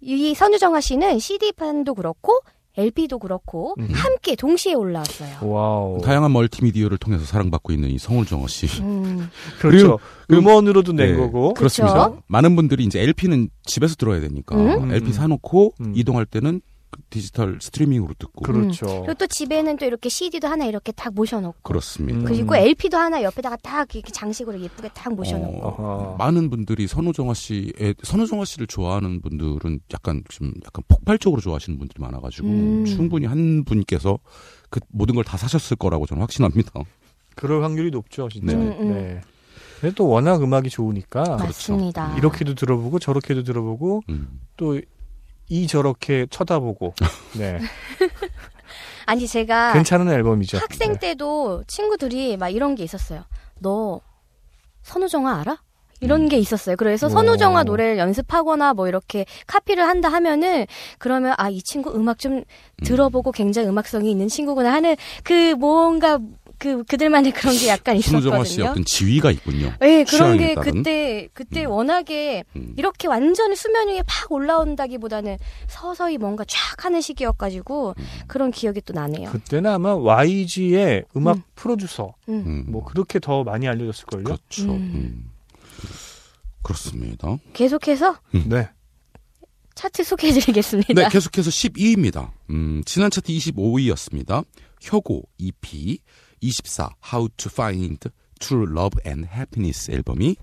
이 0.00 0.34
선우정아 0.34 0.80
씨는 0.80 1.18
CD판도 1.18 1.94
그렇고 1.94 2.40
LP도 2.78 3.18
그렇고 3.18 3.74
음. 3.78 3.88
함께 3.92 4.36
동시에 4.36 4.74
올라왔어요. 4.74 5.38
와우. 5.42 6.00
다양한 6.02 6.32
멀티미디어를 6.32 6.96
통해서 6.98 7.24
사랑받고 7.24 7.72
있는 7.72 7.90
이 7.90 7.98
선우정아 7.98 8.46
씨. 8.46 8.80
음, 8.82 9.28
그렇죠. 9.58 9.98
음원으로도 10.30 10.92
낸 10.92 11.12
네, 11.12 11.16
거고. 11.18 11.54
그렇습니다. 11.54 12.10
그쵸? 12.10 12.22
많은 12.28 12.54
분들이 12.54 12.84
이제 12.84 13.00
LP는 13.00 13.50
집에서 13.64 13.96
들어야 13.96 14.20
되니까 14.20 14.56
음? 14.56 14.92
LP 14.92 15.12
사놓고 15.12 15.74
음. 15.80 15.92
이동할 15.96 16.24
때는 16.24 16.60
그 16.60 16.77
디지털 17.10 17.58
스트리밍으로 17.60 18.14
듣고 18.18 18.42
그렇죠. 18.42 18.86
그리고 18.86 19.14
또 19.14 19.26
집에는 19.26 19.76
또 19.76 19.86
이렇게 19.86 20.08
CD도 20.08 20.46
하나 20.48 20.64
이렇게 20.64 20.92
딱 20.92 21.14
모셔놓고 21.14 21.58
그렇습니다. 21.62 22.18
음. 22.20 22.24
그리고 22.24 22.56
LP도 22.56 22.96
하나 22.96 23.22
옆에다가 23.22 23.56
딱 23.62 23.94
이렇게 23.94 24.10
장식으로 24.12 24.60
예쁘게 24.60 24.90
딱 24.94 25.14
모셔놓고 25.14 25.60
어. 25.62 26.16
많은 26.18 26.50
분들이 26.50 26.86
선우정아 26.86 27.34
씨의 27.34 27.94
선우정아 28.02 28.44
씨를 28.44 28.66
좋아하는 28.66 29.20
분들은 29.20 29.80
약간 29.92 30.22
좀 30.28 30.52
약간 30.64 30.82
폭발적으로 30.88 31.40
좋아하시는 31.40 31.78
분들이 31.78 32.00
많아가지고 32.02 32.48
음. 32.48 32.84
충분히 32.84 33.26
한 33.26 33.64
분께서 33.64 34.18
그 34.70 34.80
모든 34.88 35.14
걸 35.14 35.24
다 35.24 35.36
사셨을 35.36 35.76
거라고 35.76 36.06
저는 36.06 36.20
확신합니다. 36.22 36.72
그럴 37.34 37.62
확률이 37.62 37.90
높죠, 37.90 38.28
진짜. 38.28 38.56
네. 38.56 38.62
음, 38.64 38.72
음. 38.80 38.92
네. 38.94 39.20
근데 39.80 39.94
또 39.94 40.08
워낙 40.08 40.42
음악이 40.42 40.70
좋으니까 40.70 41.22
맞습니다. 41.36 42.16
이렇게도 42.18 42.54
들어보고 42.54 42.98
저렇게도 42.98 43.44
들어보고 43.44 44.02
음. 44.08 44.40
또 44.56 44.80
이 45.48 45.66
저렇게 45.66 46.26
쳐다보고. 46.30 46.94
네. 47.38 47.58
아니 49.06 49.26
제가 49.26 49.72
괜찮은 49.72 50.10
앨범이죠. 50.10 50.58
학생 50.58 50.92
네. 50.92 50.98
때도 50.98 51.64
친구들이 51.66 52.36
막 52.36 52.50
이런 52.50 52.74
게 52.74 52.84
있었어요. 52.84 53.24
너 53.58 54.00
선우정아 54.82 55.40
알아? 55.40 55.62
이런 56.00 56.22
음. 56.22 56.28
게 56.28 56.36
있었어요. 56.36 56.76
그래서 56.76 57.06
오. 57.06 57.10
선우정아 57.10 57.64
노래를 57.64 57.98
연습하거나 57.98 58.74
뭐 58.74 58.86
이렇게 58.86 59.24
카피를 59.46 59.88
한다 59.88 60.08
하면은 60.10 60.66
그러면 60.98 61.34
아 61.38 61.48
이 61.50 61.60
친구 61.62 61.90
음악 61.94 62.18
좀 62.18 62.44
들어보고 62.84 63.32
굉장히 63.32 63.68
음악성이 63.68 64.10
있는 64.10 64.28
친구구나 64.28 64.72
하는 64.72 64.94
그 65.24 65.54
뭔가 65.54 66.18
그 66.58 66.82
그들만의 66.84 67.32
그런 67.32 67.56
게 67.56 67.68
약간 67.68 67.96
있었거든요. 67.96 68.70
어떤 68.70 68.84
지위가 68.84 69.30
있군요. 69.30 69.72
네, 69.80 70.04
그런 70.04 70.36
게 70.36 70.54
따른. 70.54 70.72
그때 70.72 71.28
그때 71.32 71.64
음. 71.64 71.70
워낙에 71.70 72.44
음. 72.56 72.74
이렇게 72.76 73.06
완전히 73.06 73.54
수면 73.54 73.88
위에 73.88 74.02
팍 74.06 74.30
올라온다기보다는 74.32 75.38
서서히 75.68 76.18
뭔가 76.18 76.44
쫙 76.48 76.84
하는 76.84 77.00
시기여가지고 77.00 77.94
음. 77.96 78.04
그런 78.26 78.50
기억이 78.50 78.80
또 78.82 78.92
나네요. 78.92 79.30
그때는 79.30 79.70
아마 79.70 79.94
YG의 79.94 81.04
음악 81.16 81.36
음. 81.36 81.42
프로듀서 81.54 82.14
음. 82.28 82.42
음. 82.46 82.64
뭐 82.68 82.84
그렇게 82.84 83.20
더 83.20 83.44
많이 83.44 83.68
알려졌을 83.68 84.06
걸요. 84.06 84.24
그렇죠. 84.24 84.64
음. 84.64 84.70
음. 84.70 85.30
그렇습니다. 86.62 87.38
계속해서 87.52 88.18
네. 88.46 88.68
차트 89.76 90.02
소개해드리겠습니다. 90.02 90.92
네, 90.92 91.08
계속해서 91.08 91.50
12위입니다. 91.50 92.32
음, 92.50 92.82
지난 92.84 93.12
차트 93.12 93.32
25위였습니다. 93.32 94.44
효고 94.92 95.22
EP 95.38 96.00
24 96.40 96.90
How 97.12 97.28
to 97.36 97.50
Find 97.52 97.98
True 98.38 98.66
Love 98.70 99.00
and 99.06 99.28
Happiness 99.32 99.90
앨범이 99.90 100.36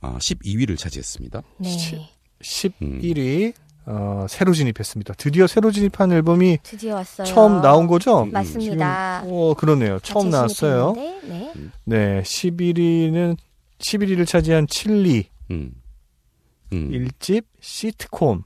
아, 0.00 0.18
12위를 0.18 0.76
차지했습니다. 0.76 1.42
네, 1.58 2.08
11위 2.40 3.54
어, 3.86 4.26
새로 4.28 4.52
진입했습니다. 4.54 5.14
드디어 5.14 5.46
새로 5.46 5.70
진입한 5.70 6.10
앨범이 6.12 6.58
드디어 6.62 6.94
왔어요. 6.94 7.26
처음 7.26 7.60
나온 7.60 7.86
거죠? 7.86 8.24
맞습니다. 8.26 9.20
지금, 9.22 9.34
어, 9.34 9.54
그러네요. 9.54 9.98
처음 10.00 10.30
나왔어요. 10.30 10.94
네. 10.94 11.52
네, 11.84 12.22
11위는 12.22 13.36
11위를 13.78 14.26
차지한 14.26 14.66
칠리 14.68 15.28
음. 15.50 15.74
음. 16.72 16.90
1집 16.90 17.44
시트콤이 17.60 18.42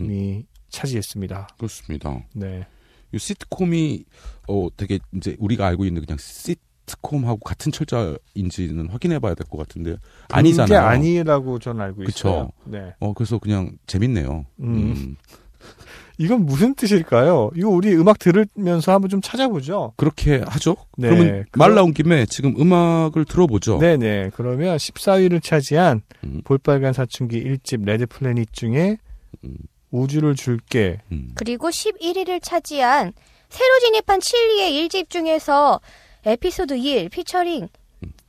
음. 0.00 0.42
차지했습니다. 0.68 1.48
그렇습니다. 1.56 2.24
네. 2.34 2.66
이 3.12 3.18
시트콤이 3.18 4.04
어 4.48 4.68
되게 4.76 4.98
이제 5.14 5.36
우리가 5.38 5.66
알고 5.66 5.84
있는 5.84 6.02
그냥 6.04 6.18
시트콤하고 6.18 7.38
같은 7.40 7.70
철자인지는 7.72 8.88
확인해 8.88 9.18
봐야 9.18 9.34
될 9.34 9.46
것 9.46 9.58
같은데 9.58 9.96
아니잖아요. 10.30 10.80
아니라고 10.80 11.58
저는 11.58 11.80
알고 11.80 12.04
그쵸. 12.04 12.28
있어요. 12.28 12.50
네. 12.64 12.94
어 13.00 13.12
그래서 13.12 13.38
그냥 13.38 13.72
재밌네요. 13.86 14.46
음. 14.60 14.66
음. 14.66 15.16
이건 16.18 16.44
무슨 16.44 16.74
뜻일까요? 16.74 17.50
이거 17.56 17.68
우리 17.68 17.94
음악 17.94 18.18
들으면서 18.18 18.92
한번 18.92 19.08
좀 19.08 19.20
찾아보죠. 19.20 19.92
그렇게 19.96 20.42
하죠. 20.46 20.76
네, 20.96 21.08
그러면 21.08 21.26
그럼- 21.28 21.44
말 21.56 21.74
나온 21.74 21.92
김에 21.94 22.26
지금 22.26 22.54
음악을 22.60 23.24
들어보죠. 23.24 23.78
네네. 23.78 24.30
그러면 24.34 24.76
14위를 24.76 25.42
차지한 25.42 26.02
음. 26.24 26.40
볼빨간 26.44 26.92
사춘기 26.92 27.42
1집 27.42 27.84
Red 27.86 28.06
Planet 28.06 28.52
중에 28.52 28.98
음. 29.44 29.56
우주를 29.92 30.34
줄게. 30.34 30.98
음. 31.12 31.30
그리고 31.36 31.68
11위를 31.68 32.40
차지한 32.42 33.12
새로 33.48 33.78
진입한 33.80 34.18
7위의 34.18 34.88
1집 34.88 35.10
중에서 35.10 35.80
에피소드 36.24 36.74
1 36.78 37.08
피처링 37.10 37.68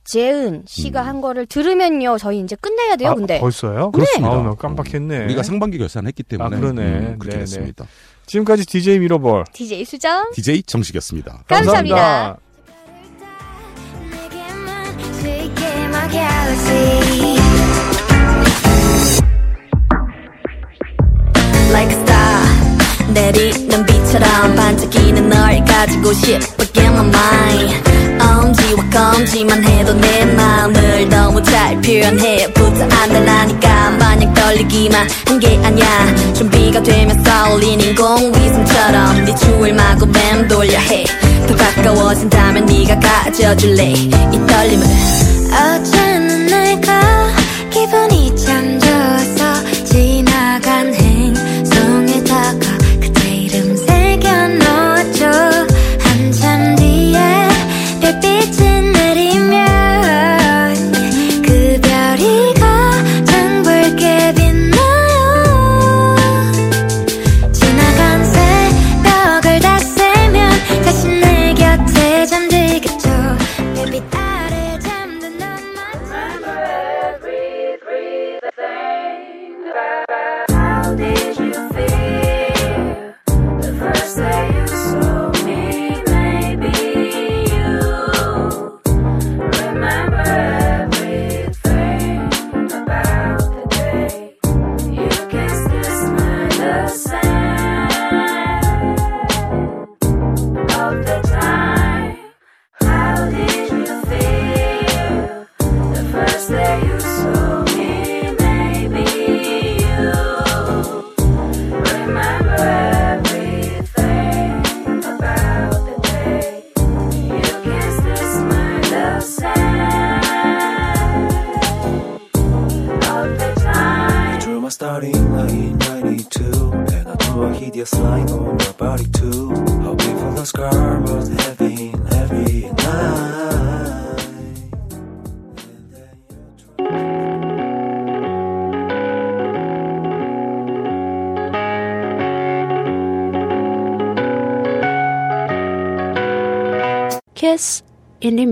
재은 0.04 0.64
씨가 0.66 1.02
음. 1.02 1.06
한 1.06 1.20
거를 1.22 1.46
들으면요 1.46 2.18
저희 2.18 2.40
이제 2.40 2.54
끝내야 2.56 2.96
돼요. 2.96 3.10
아, 3.10 3.14
근데 3.14 3.40
벌써요? 3.40 3.90
그렇습니다. 3.90 4.30
아우, 4.32 4.42
나 4.42 4.54
깜빡했네. 4.54 5.24
우리가 5.24 5.42
상반기 5.42 5.78
결산했기 5.78 6.22
때문에 6.24 6.56
아, 6.56 6.60
그러네. 6.60 6.82
음, 6.82 7.18
그렇게 7.18 7.36
네네. 7.38 7.40
됐습니다. 7.40 7.86
지금까지 8.26 8.66
DJ 8.66 8.98
미러볼. 8.98 9.44
DJ 9.52 9.84
수정. 9.86 10.30
DJ 10.34 10.62
정식이었습니다. 10.64 11.44
감사합니다. 11.48 12.36
지게 16.64 17.43
내리는 23.14 23.86
빛처럼 23.86 24.54
반짝이는 24.56 25.28
널 25.28 25.64
가지고 25.64 26.12
싶어 26.12 26.64
get 26.72 26.86
my 26.86 27.06
mind. 27.06 27.94
엄지와 28.20 28.84
검지만 28.90 29.62
해도 29.64 29.92
내 29.94 30.24
마음을 30.24 31.08
너무 31.08 31.42
잘 31.42 31.80
표현해 31.80 32.52
부터 32.52 32.84
안달나니까 32.84 33.90
마냥 33.98 34.32
떨리기만 34.34 35.08
한 35.26 35.38
게 35.40 35.58
아니야. 35.64 36.14
준비가 36.34 36.82
되면 36.82 37.22
쏠리는 37.24 37.94
공위성처럼 37.94 39.24
네 39.24 39.34
추울 39.36 39.72
마구 39.74 40.06
맴돌려 40.06 40.78
해더 40.78 41.56
가까워진다면 41.56 42.66
네가 42.66 42.98
가져줄래. 43.00 43.90
이 43.92 44.46
떨림을 44.46 44.86
어제는 45.52 46.46
내가 46.46 47.28
기분이 47.70 48.23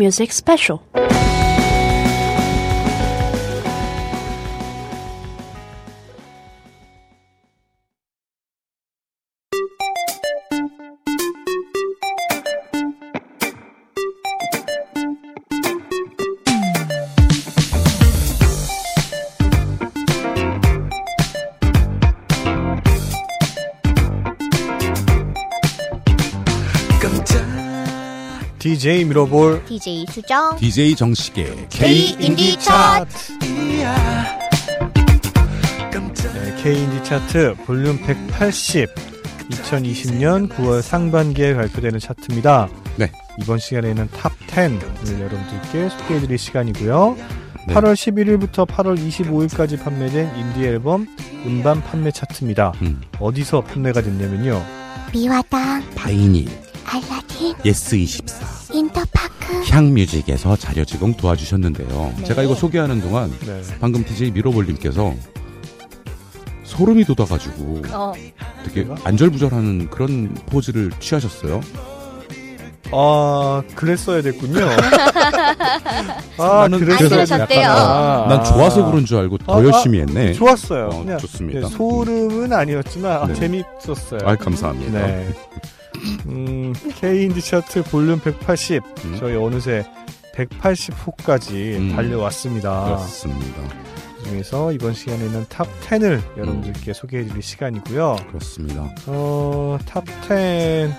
Music 0.03 0.33
Special. 0.33 0.83
DJ 28.63 29.05
미러볼. 29.07 29.65
DJ 29.65 30.07
수정. 30.09 30.57
DJ 30.57 30.95
정식의 30.95 31.67
K 31.69 32.11
인디 32.21 32.57
차트. 32.61 33.41
네, 36.33 36.63
K인디 36.63 37.03
차트 37.03 37.57
볼륨 37.67 37.99
180. 37.99 38.89
2020년 39.51 40.49
9월 40.49 40.81
상반기에 40.81 41.55
발표되는 41.57 41.99
차트입니다. 41.99 42.69
네. 42.95 43.11
이번 43.41 43.59
시간에는 43.59 44.09
탑 44.13 44.31
10을 44.47 45.19
여러분들께 45.19 45.89
소개해드릴 45.89 46.39
시간이고요. 46.39 47.17
네. 47.67 47.75
8월 47.75 47.95
11일부터 47.95 48.65
8월 48.65 48.97
25일까지 48.97 49.83
판매된 49.83 50.37
인디 50.37 50.67
앨범 50.67 51.09
음반 51.45 51.83
판매 51.83 52.13
차트입니다. 52.13 52.75
음, 52.83 53.03
어디서 53.19 53.63
판매가 53.63 54.03
됐냐면요. 54.03 54.65
미화당. 55.13 55.83
바이닐, 55.97 56.49
알라딘. 56.85 57.57
예스24, 57.57 58.52
인터파크. 58.73 59.63
향뮤직에서 59.71 60.57
자료 60.57 60.85
제공 60.85 61.15
도와주셨는데요. 61.15 62.15
네. 62.19 62.25
제가 62.25 62.43
이거 62.43 62.55
소개하는 62.55 63.01
동안 63.01 63.31
네. 63.47 63.63
방금 63.81 64.05
DJ 64.05 64.31
미러볼님께서 64.33 65.15
소름이 66.65 67.05
돋아가지고 67.05 67.83
어. 67.93 68.13
되게 68.65 68.87
안절부절하는 69.05 69.91
그런 69.91 70.35
포즈를 70.47 70.91
취하셨어요. 71.01 71.61
아, 72.95 73.63
그랬어야 73.75 74.21
됐군요. 74.21 74.67
아, 76.39 76.67
나는 76.69 76.79
그랬어야. 76.81 77.41
약간, 77.41 77.65
아, 77.65 78.27
난 78.29 78.45
좋아서 78.45 78.85
그런 78.85 79.07
줄 79.07 79.17
알고 79.19 79.39
더 79.39 79.61
아, 79.61 79.65
열심히 79.65 80.01
했네. 80.01 80.35
좋았어요. 80.35 80.89
어, 80.93 81.03
그냥 81.03 81.19
좋습니다. 81.19 81.61
네, 81.61 81.67
소름은 81.75 82.53
아니었지만 82.53 83.13
아, 83.23 83.27
네. 83.27 83.35
재밌었어요. 83.35 84.21
아, 84.25 84.37
감사합니다. 84.37 85.07
네. 85.07 85.29
음, 86.27 86.73
K인디 87.01 87.41
차트 87.41 87.85
볼륨 87.85 88.19
180. 88.21 88.83
음. 89.05 89.17
저희 89.19 89.37
어느새 89.37 89.85
180호까지 90.35 91.77
음. 91.79 91.93
달려왔습니다. 91.95 92.85
그렇습니다. 92.85 93.63
그중에서 94.19 94.73
이번 94.73 94.95
시간에는 94.95 95.47
탑 95.49 95.67
10을 95.89 96.21
여러분들께 96.37 96.93
소개해드릴 96.93 97.43
시간이고요. 97.43 98.17
그렇습니다. 98.29 98.89
어, 99.07 99.79
탑 99.87 100.05
10 100.29 100.91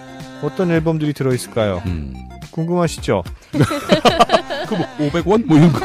어떤 0.43 0.71
앨범들이 0.71 1.13
들어있을까요? 1.13 1.81
음. 1.85 2.13
궁금하시죠? 2.51 3.23
그뭐 4.67 4.85
500원 5.09 5.45
뭐 5.45 5.57
이런 5.57 5.71
거. 5.71 5.79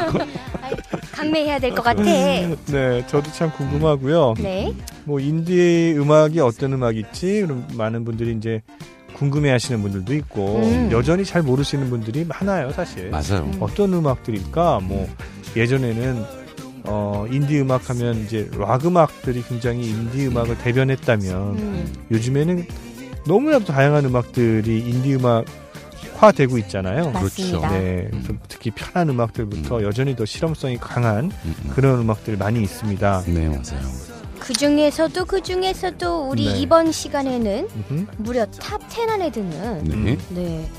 강매해야 1.13 1.59
될 1.59 1.71
것 1.71 1.81
같아. 1.81 2.01
네, 2.03 3.05
저도 3.07 3.31
참 3.31 3.51
궁금하고요. 3.51 4.35
네. 4.37 4.73
뭐 5.05 5.19
인디 5.19 5.95
음악이 5.97 6.39
어떤 6.39 6.73
음악이 6.73 6.99
있지? 6.99 7.41
그럼 7.41 7.67
많은 7.73 8.05
분들이 8.05 8.33
이제 8.35 8.61
궁금해하시는 9.13 9.81
분들도 9.81 10.13
있고 10.15 10.57
음. 10.63 10.89
여전히 10.91 11.25
잘 11.25 11.41
모르시는 11.41 11.89
분들이 11.89 12.25
많아요, 12.25 12.71
사실. 12.71 13.09
맞아요. 13.09 13.49
어떤 13.59 13.93
음악들일까? 13.93 14.79
뭐 14.83 15.07
예전에는 15.55 16.23
어 16.85 17.25
인디 17.29 17.59
음악 17.59 17.89
하면 17.89 18.23
이제 18.23 18.49
락 18.57 18.85
음악들이 18.85 19.43
굉장히 19.43 19.89
인디 19.89 20.27
음악을 20.27 20.57
대변했다면 20.59 21.35
음. 21.57 21.93
요즘에는 22.11 22.65
너무나도 23.27 23.65
다양한 23.65 24.05
음악들이 24.05 24.79
인디 24.79 25.15
음악 25.15 25.45
화되고 26.15 26.57
있잖아요. 26.59 27.11
맞습니다. 27.11 27.71
네, 27.71 28.07
그래서 28.11 28.33
특히 28.47 28.71
편한 28.71 29.09
음악들부터 29.09 29.79
음. 29.79 29.83
여전히 29.83 30.15
더 30.15 30.25
실험성이 30.25 30.77
강한 30.77 31.25
음, 31.25 31.31
음. 31.45 31.71
그런 31.73 31.99
음악들 31.99 32.37
많이 32.37 32.61
있습니다. 32.61 33.23
네, 33.27 33.47
맞아요. 33.47 34.18
그 34.39 34.53
중에서도 34.53 35.25
그 35.25 35.41
중에서도 35.41 36.29
우리 36.29 36.45
네. 36.45 36.59
이번 36.59 36.91
시간에는 36.91 37.67
음흠. 37.91 38.05
무려 38.17 38.45
top 38.45 38.83
10 38.83 39.09
안에 39.09 39.31
드는 39.31 39.83
네. 39.83 40.17
네. 40.29 40.69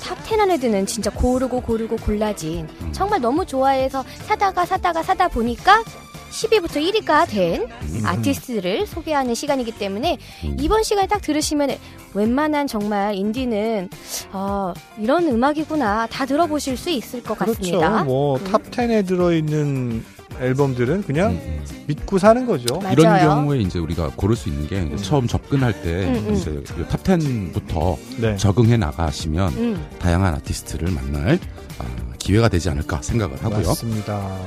탑10 0.00 0.40
안에 0.40 0.58
드는 0.58 0.86
진짜 0.86 1.10
고르고 1.10 1.62
고르고 1.62 1.96
골라진 1.96 2.68
음. 2.82 2.92
정말 2.92 3.20
너무 3.20 3.46
좋아해서 3.46 4.04
사다가 4.26 4.66
사다가 4.66 5.02
사다 5.02 5.28
보니까 5.28 5.82
10위부터 6.30 6.82
1위가 6.82 7.28
된 7.28 7.62
음. 7.62 8.02
아티스트를 8.04 8.86
소개하는 8.86 9.34
시간이기 9.34 9.72
때문에 9.72 10.18
이번 10.58 10.82
시간에 10.82 11.06
딱 11.06 11.22
들으시면 11.22 11.70
웬만한 12.12 12.66
정말 12.66 13.14
인디는 13.14 13.88
어, 14.32 14.74
이런 14.98 15.28
음악이구나 15.28 16.08
다 16.08 16.26
들어보실 16.26 16.76
수 16.76 16.90
있을 16.90 17.22
것 17.22 17.38
그렇죠. 17.38 17.58
같습니다. 17.58 18.04
뭐 18.04 18.36
음. 18.36 18.44
top 18.44 18.62
10에 18.70 19.06
들어있는 19.06 20.04
앨범들은 20.40 21.02
그냥 21.02 21.32
음, 21.32 21.40
음. 21.44 21.84
믿고 21.86 22.18
사는 22.18 22.46
거죠. 22.46 22.78
맞아요. 22.78 22.92
이런 22.92 23.18
경우에 23.20 23.60
이제 23.60 23.78
우리가 23.78 24.12
고를 24.16 24.36
수 24.36 24.48
있는 24.48 24.66
게 24.66 24.80
음. 24.80 24.96
처음 24.96 25.26
접근할 25.26 25.82
때 25.82 26.06
음, 26.06 26.28
음. 26.28 26.34
이제 26.34 26.62
top 26.88 27.02
10부터 27.02 27.96
네. 28.20 28.36
적응해 28.36 28.76
나가시면 28.76 29.52
음, 29.54 29.86
다양한 29.98 30.34
아티스트를 30.34 30.90
만날 30.90 31.38
아, 31.78 32.12
기회가 32.18 32.48
되지 32.48 32.70
않을까 32.70 33.02
생각을 33.02 33.42
하고요. 33.42 33.66
맞습니다. 33.66 34.38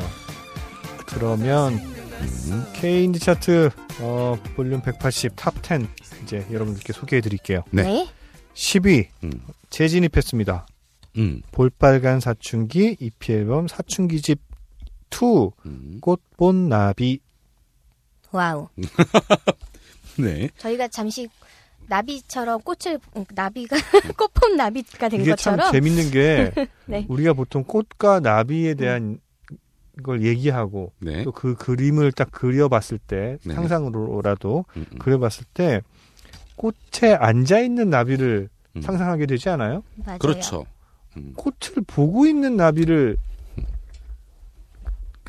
그러면 1.06 1.74
음, 1.74 2.66
K인디 2.74 3.20
차트 3.20 3.70
어, 4.00 4.38
볼륨 4.56 4.82
180 4.82 5.34
top 5.36 5.54
10 5.66 5.88
이제 6.24 6.46
여러분들께 6.52 6.94
소개해 6.94 7.22
드릴게요. 7.22 7.64
네. 7.72 7.84
네. 7.84 8.08
10위 8.54 9.08
음, 9.24 9.32
재진입했습니다. 9.70 10.66
음, 11.18 11.42
볼빨간 11.52 12.20
사춘기 12.20 12.96
EP 13.00 13.34
앨범 13.34 13.68
사춘기집 13.68 14.40
2 15.10 15.52
음. 15.66 15.98
꽃본 16.02 16.70
나비 16.70 17.20
와우. 18.32 18.68
네. 20.20 20.50
저희가 20.58 20.88
잠시 20.88 21.30
나비처럼 21.88 22.62
꽃을 22.62 23.00
음, 23.16 23.26
나비가 23.34 23.78
꽃본 24.18 24.58
나비가 24.58 25.10
된 25.10 25.22
이게 25.22 25.36
참 25.36 25.56
것처럼 25.56 25.72
재밌는 25.72 26.12
게 26.12 26.52
네. 26.86 27.06
우리가 27.08 27.34
보통 27.34 27.64
꽃과 27.64 28.20
나비에 28.20 28.74
대한 28.74 29.20
걸 30.04 30.24
얘기하고 30.24 30.92
네. 31.00 31.24
또그 31.24 31.56
그림을 31.56 32.12
딱 32.12 32.32
그려봤을 32.32 33.00
때 33.00 33.38
네. 33.44 33.54
상상으로라도 33.54 34.66
음, 34.76 34.86
음. 34.92 35.00
그려봤을 35.00 35.46
때 35.54 35.82
꽃에 36.56 37.14
앉아 37.14 37.60
있는 37.60 37.90
나비를 37.90 38.50
음. 38.76 38.82
상상하게 38.82 39.26
되지 39.26 39.50
않아요? 39.50 39.84
맞아요. 39.96 40.20
그렇죠. 40.20 40.66
음, 41.16 41.34
꽃을 41.36 41.84
보고 41.88 42.28
있는 42.28 42.58
나비를 42.58 43.18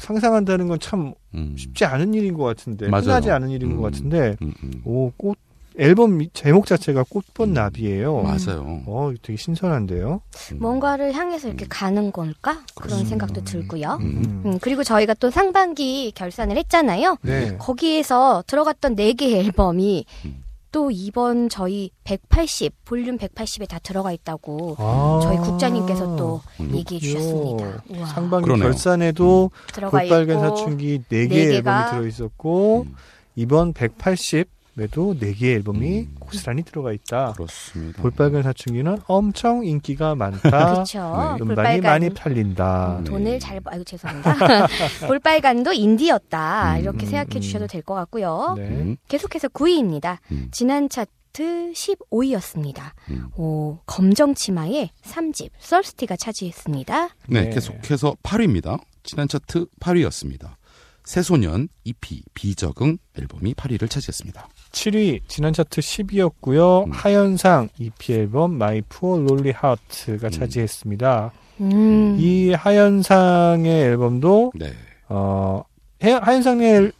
상상한다는 0.00 0.68
건참 0.68 1.14
음. 1.34 1.54
쉽지 1.58 1.84
않은 1.84 2.14
일인 2.14 2.34
것 2.34 2.44
같은데 2.44 2.88
맞아요. 2.88 3.04
흔하지 3.04 3.30
않은 3.30 3.50
일인 3.50 3.72
음. 3.72 3.76
것 3.76 3.82
같은데 3.82 4.36
음, 4.42 4.52
음. 4.62 4.82
오꽃 4.84 5.36
앨범 5.80 6.16
미- 6.18 6.28
제목 6.32 6.66
자체가 6.66 7.04
꽃본 7.08 7.50
음. 7.50 7.54
나비예요. 7.54 8.22
맞아요. 8.22 8.82
어 8.86 9.12
되게 9.22 9.36
신선한데요. 9.36 10.20
음. 10.52 10.58
뭔가를 10.58 11.12
향해서 11.12 11.46
이렇게 11.48 11.66
음. 11.66 11.68
가는 11.70 12.10
걸까? 12.10 12.52
그런 12.54 12.64
그렇습니다. 12.74 13.08
생각도 13.10 13.44
들고요. 13.44 13.98
음. 14.00 14.42
음, 14.44 14.58
그리고 14.60 14.82
저희가 14.82 15.14
또 15.14 15.30
상반기 15.30 16.10
결산을 16.16 16.56
했잖아요. 16.56 17.18
네. 17.22 17.56
거기에서 17.58 18.42
들어갔던 18.48 18.96
네 18.96 19.12
개의 19.12 19.34
앨범이 19.44 20.04
음. 20.24 20.42
또 20.70 20.90
이번 20.90 21.48
저희 21.48 21.90
180 22.04 22.84
볼륨 22.84 23.16
180에 23.18 23.68
다 23.68 23.78
들어가 23.78 24.12
있다고 24.12 24.76
아. 24.78 25.20
저희 25.22 25.38
국장님께서 25.38 26.16
또 26.16 26.42
음. 26.60 26.74
얘기해 26.74 27.00
주셨습니다. 27.00 27.82
우와, 27.88 28.06
상반기 28.06 28.44
그러네요. 28.44 28.64
결산에도 28.68 29.50
들어가 29.72 29.98
볼빨간 29.98 30.40
사춘기 30.40 31.02
네 31.08 31.26
4개의 31.26 31.30
개가 31.30 31.54
앨범이 31.54 31.90
들어 31.90 32.06
있었고 32.06 32.86
음. 32.86 32.94
이번 33.36 33.72
180 33.72 34.57
에도 34.80 35.14
4개의 35.14 35.56
앨범이 35.56 36.00
음. 36.00 36.14
고스란히 36.20 36.62
들어가 36.62 36.92
있다. 36.92 37.32
그렇습니다. 37.32 38.02
볼빨간 38.02 38.42
사춘기는 38.42 38.98
엄청 39.06 39.64
인기가 39.64 40.14
많다. 40.14 40.40
그렇죠. 40.74 41.36
네. 41.38 41.42
음반이 41.44 41.80
많이 41.80 42.10
팔린다. 42.10 42.98
음. 42.98 43.04
돈을 43.04 43.38
잘 43.40 43.60
벌- 43.60 43.74
아이고 43.74 43.84
죄송합니다. 43.84 44.66
볼빨간도 45.06 45.72
인디였다 45.72 46.74
음, 46.76 46.80
이렇게 46.80 47.06
음, 47.06 47.10
생각해 47.10 47.36
음. 47.36 47.40
주셔도 47.40 47.66
될 47.66 47.82
것 47.82 47.94
같고요. 47.94 48.54
네. 48.56 48.62
음, 48.68 48.96
계속해서 49.08 49.48
9위입니다. 49.48 50.18
음. 50.32 50.48
지난 50.50 50.88
차트 50.88 51.72
15위였습니다. 51.74 52.90
음. 53.10 53.28
오, 53.36 53.78
검정치마의 53.86 54.90
3집 55.04 55.50
썰스티가 55.58 56.16
차지했습니다. 56.16 57.08
네, 57.28 57.44
네. 57.44 57.50
계속해서 57.50 58.16
8위입니다. 58.22 58.80
지난 59.04 59.28
차트 59.28 59.66
8위였습니다. 59.80 60.56
새소년 61.04 61.68
EP 61.84 62.22
비적응 62.34 62.98
앨범이 63.18 63.54
8위를 63.54 63.88
차지했습니다. 63.88 64.46
7위 64.72 65.20
지난 65.28 65.52
차트 65.52 65.80
10위였고요. 65.80 66.86
음. 66.86 66.90
하현상 66.92 67.68
EP 67.78 68.12
앨범 68.12 68.52
My 68.58 68.82
Poor 68.88 69.18
Lonely 69.18 69.50
Heart가 69.50 70.28
음. 70.28 70.30
차지했습니다. 70.30 71.32
음, 71.60 72.16
이 72.20 72.52
하현상의 72.52 73.82
앨범도 73.82 74.52
네. 74.54 74.72
어 75.08 75.62
해- 76.04 76.12
하현상도 76.12 76.92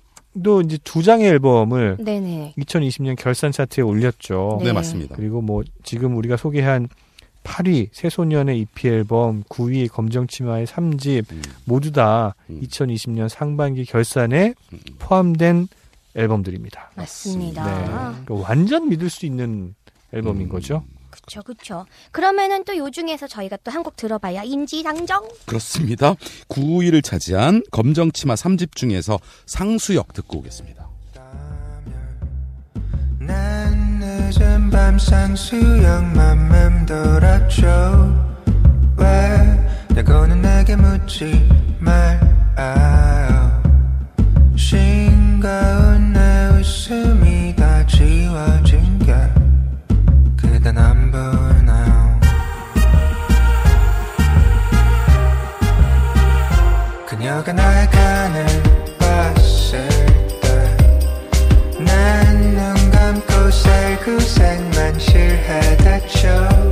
이제 0.65 0.79
두 0.83 1.03
장의 1.03 1.29
앨범을 1.29 1.99
네네. 2.01 2.55
2020년 2.59 3.17
결산 3.17 3.53
차트에 3.53 3.83
올렸죠. 3.85 4.57
네, 4.61 4.67
네. 4.67 4.73
맞습니다. 4.73 5.15
그리고 5.17 5.41
뭐 5.41 5.63
지금 5.85 6.17
우리가 6.17 6.37
소개한 6.37 6.89
8위 7.45 7.89
새소년의 7.93 8.59
EP 8.61 8.89
앨범, 8.89 9.43
9위 9.45 9.89
검정치마의 9.91 10.67
3집 10.67 11.31
음, 11.33 11.43
모두 11.65 11.93
다 11.93 12.35
음. 12.51 12.61
2020년 12.63 13.29
상반기 13.29 13.85
결산에 13.85 14.49
음, 14.73 14.79
음. 14.89 14.95
포함된 14.99 15.69
앨범들입니다. 16.19 16.91
맞습니다. 16.97 17.65
네. 17.65 17.85
그러니까 18.27 18.49
완전 18.49 18.89
믿을 18.89 19.09
수 19.09 19.25
있는 19.27 19.75
앨범인 20.13 20.43
음, 20.47 20.49
거죠. 20.49 20.85
그쵸, 21.11 21.43
그쵸. 21.43 21.87
그러면은 22.13 22.65
또 22.65 22.77
요 22.77 22.91
중에서 22.91 23.27
저희가 23.27 23.57
또 23.65 23.71
한 23.71 23.83
곡 23.83 23.97
들어봐야 23.97 24.43
인지당정. 24.45 25.27
그렇습니다. 25.47 26.15
9위를 26.49 27.03
차지한 27.03 27.63
검정치마 27.71 28.35
3집 28.35 28.75
중에서 28.75 29.19
상수역 29.47 30.13
듣고 30.13 30.39
오겠습니다. 30.39 30.87
난 33.21 33.99
늦은 34.01 34.71
밤 34.71 34.99
상수역만 34.99 36.49
맴돌았죠 36.87 38.27
왜 38.97 39.95
라고는 39.95 40.41
내게 40.41 40.77
묻지 40.77 41.47
말아요 41.79 43.63
싱거운 45.39 46.13
내 46.13 46.49
웃음이 46.59 47.55
다 47.55 47.87
지워진 47.87 48.99
게 48.99 49.15
그댄 50.37 50.77
안 50.77 51.13
보이나요 51.13 52.21
그녀가 57.07 57.53
나의 57.53 57.89
간을 57.89 58.47
봤을 58.99 59.89
때 60.43 60.77
난 61.85 62.55
눈 62.57 62.91
감고 62.91 63.51
살구색만 63.53 64.99
실해댔죠 64.99 66.68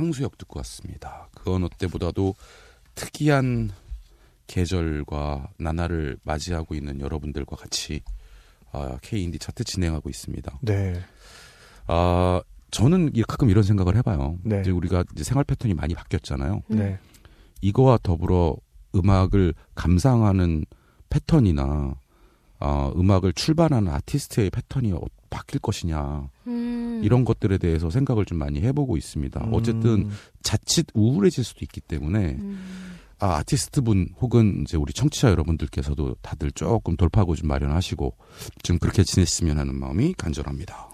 상수역 0.00 0.38
듣고 0.38 0.58
왔습니다. 0.60 1.28
그 1.34 1.52
어느 1.52 1.66
때보다도 1.78 2.34
특이한 2.94 3.70
계절과 4.46 5.50
나날을 5.58 6.16
맞이하고 6.24 6.74
있는 6.74 7.00
여러분들과 7.00 7.54
같이 7.56 8.00
아, 8.72 8.96
K인디 9.02 9.38
차트 9.38 9.64
진행하고 9.64 10.08
있습니다. 10.08 10.58
네. 10.62 11.00
아, 11.86 12.40
저는 12.70 13.10
이- 13.14 13.22
가끔 13.22 13.50
이런 13.50 13.62
생각을 13.62 13.96
해봐요. 13.96 14.38
네. 14.42 14.60
이제 14.60 14.70
우리가 14.70 15.04
이제 15.12 15.22
생활 15.24 15.44
패턴이 15.44 15.74
많이 15.74 15.94
바뀌었잖아요. 15.94 16.62
음. 16.70 16.76
네. 16.76 16.98
이거와 17.60 17.98
더불어 18.02 18.56
음악을 18.94 19.54
감상하는 19.74 20.64
패턴이나 21.10 21.94
어, 22.60 22.92
음악을 22.96 23.32
출발하는 23.34 23.90
아티스트의 23.92 24.50
패턴이 24.50 24.92
어- 24.92 25.00
바뀔 25.30 25.60
것이냐 25.60 26.28
음. 26.48 27.00
이런 27.02 27.24
것들에 27.24 27.58
대해서 27.58 27.88
생각을 27.88 28.24
좀 28.24 28.38
많이 28.38 28.60
해보고 28.60 28.96
있습니다. 28.96 29.48
어쨌든 29.52 29.90
음, 29.90 30.10
자칫 30.42 30.86
우울해질 30.92 31.44
수도 31.44 31.60
있기 31.62 31.80
때문에 31.80 32.36
음. 32.38 32.98
아, 33.20 33.36
아티스트분 33.36 34.14
혹은 34.20 34.62
이제 34.62 34.76
우리 34.76 34.92
청취자 34.92 35.30
여러분들께서도 35.30 36.16
다들 36.22 36.50
조금 36.52 36.96
돌파구 36.96 37.36
좀 37.36 37.48
마련하시고 37.48 38.16
좀 38.62 38.78
그렇게 38.78 39.04
지냈으면 39.04 39.58
하는 39.58 39.78
마음이 39.78 40.14
간절합니다. 40.14 40.88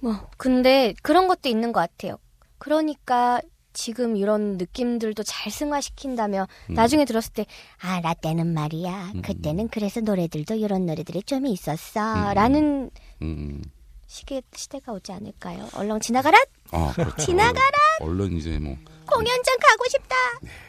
뭐 0.00 0.28
근데 0.36 0.94
그런 1.02 1.26
것도 1.26 1.48
있는 1.48 1.72
것 1.72 1.80
같아요. 1.80 2.18
그러니까 2.58 3.40
지금 3.74 4.16
이런 4.16 4.56
느낌들도 4.56 5.22
잘 5.24 5.52
승화시킨다면 5.52 6.46
음. 6.70 6.74
나중에 6.74 7.04
들었을 7.04 7.32
때 7.34 7.44
아 7.82 8.00
나 8.00 8.14
때는 8.14 8.54
말이야 8.54 9.12
음. 9.16 9.22
그때는 9.22 9.68
그래서 9.68 10.00
노래들도 10.00 10.54
이런 10.54 10.86
노래들이 10.86 11.22
좀 11.24 11.46
있었어 11.46 12.30
음. 12.30 12.34
라는 12.34 12.90
음. 13.22 13.62
시계 14.06 14.40
시대가 14.54 14.92
오지 14.92 15.12
않을까요? 15.12 15.68
얼렁 15.74 16.00
지나가라 16.00 16.38
아, 16.70 16.92
그렇죠. 16.94 17.16
지나가라! 17.16 17.76
얼른 18.00 18.36
이제 18.36 18.58
뭐 18.58 18.76
공연장 19.06 19.56
가고 19.60 19.84
싶다. 19.90 20.14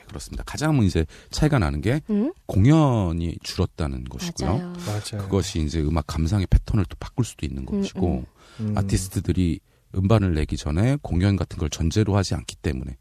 그렇습니다. 0.08 0.44
가장 0.46 0.82
이제 0.84 1.06
차이가 1.32 1.58
나는 1.60 1.82
게 1.82 2.02
응? 2.10 2.34
공연이 2.48 3.38
줄었다는 3.44 4.04
것이고요. 4.06 4.50
맞아요. 4.50 4.74
맞아요. 4.86 5.24
그것이 5.24 5.60
이제 5.62 5.80
음악 5.80 6.06
감상의 6.08 6.48
패턴을 6.48 6.86
또 6.90 6.96
바꿀 7.00 7.24
수도 7.26 7.46
있는 7.46 7.66
음, 7.70 7.82
것이고 7.82 8.08
음. 8.08 8.26
음. 8.60 8.78
아티스트들이 8.78 9.60
음반을 9.96 10.34
내기 10.34 10.58
전에 10.58 10.98
공연 11.02 11.36
같은 11.36 11.58
걸 11.58 11.70
전제로 11.70 12.16
하지 12.16 12.36
않기 12.36 12.58
때문에 12.58 12.98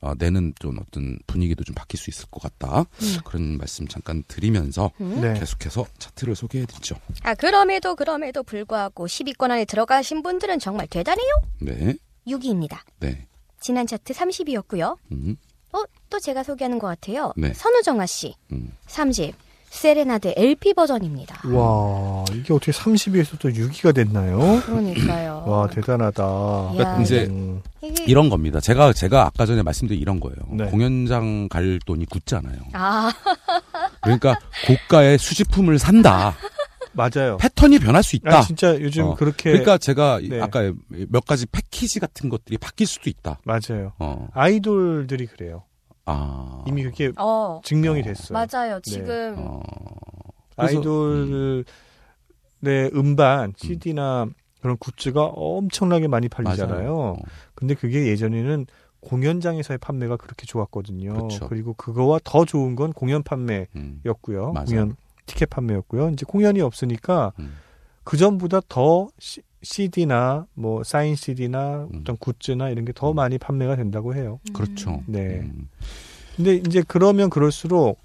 어, 0.00 0.12
내는 0.18 0.52
좀 0.58 0.78
어떤 0.78 1.18
분위기도 1.26 1.64
좀 1.64 1.74
바뀔 1.74 1.98
수 1.98 2.10
있을 2.10 2.26
것 2.30 2.42
같다. 2.42 2.80
음. 2.80 3.16
그런 3.24 3.56
말씀 3.56 3.88
잠깐 3.88 4.22
드리면서 4.28 4.92
음. 5.00 5.20
네. 5.20 5.34
계속해서 5.34 5.86
차트를 5.98 6.36
소개해드리죠. 6.36 6.96
아 7.22 7.34
그럼에도 7.34 7.96
그럼에도 7.96 8.42
불구하고 8.42 9.06
10위권 9.06 9.50
안에 9.50 9.64
들어가신 9.64 10.22
분들은 10.22 10.58
정말 10.58 10.86
대단해요. 10.86 11.28
네, 11.60 11.96
6위입니다. 12.26 12.78
네, 13.00 13.26
지난 13.60 13.86
차트 13.86 14.12
30위였고요. 14.12 14.98
음, 15.12 15.36
어, 15.72 15.82
또 16.10 16.20
제가 16.20 16.42
소개하는 16.42 16.78
것 16.78 16.86
같아요. 16.88 17.32
네. 17.36 17.52
선우정아 17.54 18.06
씨 18.06 18.34
음. 18.52 18.72
3집 18.86 19.34
세레나데 19.70 20.34
LP 20.36 20.74
버전입니다. 20.74 21.48
와 21.48 22.24
이게 22.32 22.52
어떻게 22.54 22.72
30위에서 22.72 23.38
또 23.38 23.48
6위가 23.50 23.94
됐나요? 23.94 24.60
그러니까요. 24.64 25.44
와 25.46 25.68
대단하다. 25.68 26.22
야, 26.78 26.98
이제 27.02 27.26
음, 27.26 27.60
이런 28.06 28.28
겁니다. 28.30 28.58
제가 28.60 28.92
제가 28.92 29.26
아까 29.26 29.44
전에 29.44 29.62
말씀드린 29.62 30.00
이런 30.00 30.18
거예요. 30.20 30.36
네. 30.50 30.64
공연장 30.66 31.48
갈 31.48 31.78
돈이 31.84 32.06
굳잖아요. 32.06 32.56
아 32.72 33.12
그러니까 34.02 34.38
고가의 34.66 35.18
수집품을 35.18 35.78
산다. 35.78 36.34
맞아요. 36.92 37.36
패턴이 37.36 37.78
변할 37.78 38.02
수 38.02 38.16
있다. 38.16 38.38
아, 38.38 38.40
진짜 38.42 38.80
요즘 38.80 39.04
어, 39.04 39.14
그렇게 39.16 39.50
그러니까 39.50 39.76
제가 39.76 40.18
이- 40.20 40.30
네. 40.30 40.40
아까 40.40 40.72
몇 40.88 41.26
가지 41.26 41.44
패키지 41.44 42.00
같은 42.00 42.30
것들이 42.30 42.56
바뀔 42.56 42.86
수도 42.86 43.10
있다. 43.10 43.38
맞아요. 43.44 43.92
어, 43.98 44.28
아이돌들이 44.32 45.26
그래요. 45.26 45.64
아, 46.06 46.64
이미 46.66 46.82
그게 46.84 47.12
어. 47.18 47.60
증명이 47.64 48.00
어. 48.00 48.02
됐어요. 48.02 48.38
맞아요. 48.46 48.80
지금 48.80 49.34
어, 49.38 49.60
그래서- 50.56 50.78
아이돌의 50.78 51.64
음반, 52.94 53.52
CD나 53.56 54.26
그런 54.60 54.76
굿즈가 54.78 55.24
엄청나게 55.24 56.08
많이 56.08 56.28
팔리잖아요. 56.28 56.94
맞아요. 56.96 57.16
근데 57.54 57.74
그게 57.74 58.06
예전에는 58.08 58.66
공연장에서의 59.00 59.78
판매가 59.78 60.16
그렇게 60.16 60.46
좋았거든요. 60.46 61.12
그렇죠. 61.12 61.48
리고 61.52 61.74
그거와 61.74 62.18
더 62.24 62.44
좋은 62.44 62.74
건 62.74 62.92
공연 62.92 63.22
판매였고요. 63.22 64.50
음. 64.56 64.64
공연 64.64 64.96
티켓 65.26 65.50
판매였고요. 65.50 66.10
이제 66.10 66.24
공연이 66.26 66.60
없으니까 66.60 67.32
음. 67.38 67.56
그 68.04 68.16
전보다 68.16 68.60
더 68.68 69.08
CD나 69.66 70.46
뭐 70.54 70.82
사인 70.84 71.16
CD나 71.16 71.88
음. 71.92 72.00
어떤 72.00 72.16
굿즈나 72.16 72.70
이런 72.70 72.84
게 72.84 72.92
더 72.94 73.12
많이 73.12 73.36
판매가 73.36 73.76
된다고 73.76 74.14
해요. 74.14 74.38
그렇죠. 74.54 75.02
네. 75.06 75.40
음, 75.40 75.68
근데 76.36 76.54
이제 76.54 76.82
그러면 76.86 77.28
그럴수록 77.30 78.00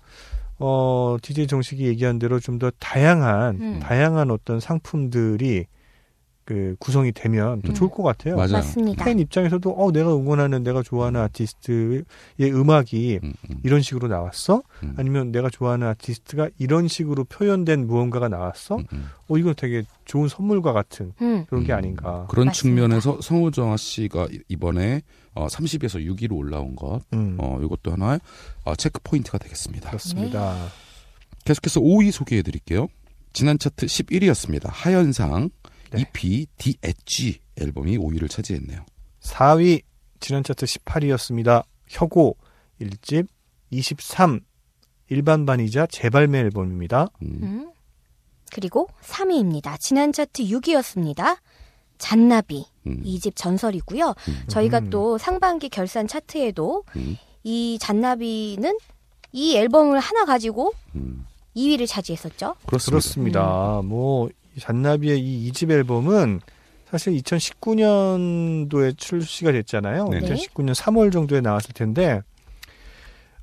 어 0.59 1.17
DJ 1.21 1.47
정식이 1.47 1.85
얘기한 1.85 2.17
대로 2.19 2.39
좀 2.39 2.59
더 2.59 2.71
다양한 2.79 3.55
음. 3.61 3.79
다양한 3.79 4.31
어떤 4.31 4.59
상품들이 4.59 5.65
그 6.43 6.75
구성이 6.79 7.11
되면 7.11 7.61
더 7.61 7.69
음. 7.69 7.73
좋을 7.73 7.89
것 7.91 8.03
같아요. 8.03 8.35
맞아요. 8.35 8.53
맞습니다. 8.53 9.05
팬 9.05 9.19
입장에서도 9.19 9.69
어 9.71 9.91
내가 9.91 10.13
응원하는 10.15 10.63
내가 10.63 10.81
좋아하는 10.83 11.21
아티스트의 11.21 12.03
음악이 12.39 13.19
음, 13.23 13.33
음, 13.49 13.55
이런 13.63 13.81
식으로 13.81 14.07
나왔어? 14.07 14.61
음. 14.83 14.93
아니면 14.97 15.31
내가 15.31 15.49
좋아하는 15.49 15.87
아티스트가 15.87 16.49
이런 16.57 16.87
식으로 16.87 17.23
표현된 17.25 17.85
무언가가 17.87 18.27
나왔어? 18.27 18.77
음, 18.77 18.85
음. 18.93 19.09
어 19.27 19.37
이건 19.37 19.53
되게 19.55 19.83
좋은 20.05 20.27
선물과 20.27 20.73
같은 20.73 21.13
음. 21.21 21.45
그런 21.47 21.63
게 21.63 21.73
음, 21.73 21.77
아닌가. 21.77 22.25
그런 22.29 22.47
맞습니다. 22.47 22.81
측면에서 22.81 23.21
성우정아 23.21 23.77
씨가 23.77 24.27
이- 24.31 24.39
이번에 24.49 25.01
어, 25.33 25.47
30에서 25.47 26.05
6위로 26.05 26.35
올라온 26.35 26.75
것, 26.75 26.99
음, 27.13 27.37
어, 27.39 27.57
이것도 27.63 27.93
하나의 27.93 28.19
어, 28.65 28.75
체크 28.75 28.99
포인트가 29.01 29.37
되겠습니다. 29.37 29.89
그렇습니다. 29.89 30.55
계속해서 31.45 31.79
5위 31.79 32.11
소개해 32.11 32.41
드릴게요. 32.41 32.87
지난 33.33 33.57
차트 33.57 33.85
11위였습니다. 33.85 34.63
하현상 34.69 35.49
네. 35.91 36.01
EP 36.01 36.47
The 36.57 36.77
Edge 36.83 37.39
앨범이 37.57 37.97
5위를 37.97 38.29
차지했네요. 38.29 38.85
4위 39.21 39.83
지난 40.19 40.43
차트 40.43 40.65
18위였습니다. 40.65 41.63
혁오 41.87 42.35
1집 42.79 43.27
23 43.69 44.39
일반반이자 45.09 45.87
재발매 45.87 46.39
앨범입니다. 46.39 47.07
음, 47.21 47.39
음. 47.41 47.71
그리고 48.53 48.87
3위입니다. 49.03 49.79
지난 49.79 50.11
차트 50.13 50.43
6위였습니다. 50.43 51.37
잔나비 51.97 52.65
음, 52.87 53.01
이집 53.03 53.35
전설이고요. 53.35 54.09
음, 54.09 54.43
저희가 54.47 54.79
음. 54.79 54.89
또 54.89 55.17
상반기 55.17 55.69
결산 55.69 56.07
차트에도 56.07 56.83
음, 56.95 57.17
이 57.43 57.77
잔나비는 57.79 58.77
이 59.33 59.55
앨범을 59.55 59.99
하나 59.99 60.25
가지고 60.25 60.73
음. 60.95 61.25
2위를 61.55 61.87
차지했었죠. 61.87 62.55
그렇습니다. 62.65 62.89
그렇습니다. 62.91 63.81
뭐이 63.83 64.31
잔나비의 64.59 65.19
이 65.19 65.51
2집 65.51 65.71
앨범은 65.71 66.41
사실 66.89 67.13
2019년도에 67.13 68.97
출시가 68.97 69.53
됐잖아요. 69.53 70.09
네. 70.09 70.19
2019년 70.19 70.73
3월 70.75 71.11
정도에 71.11 71.39
나왔을 71.39 71.73
텐데 71.73 72.21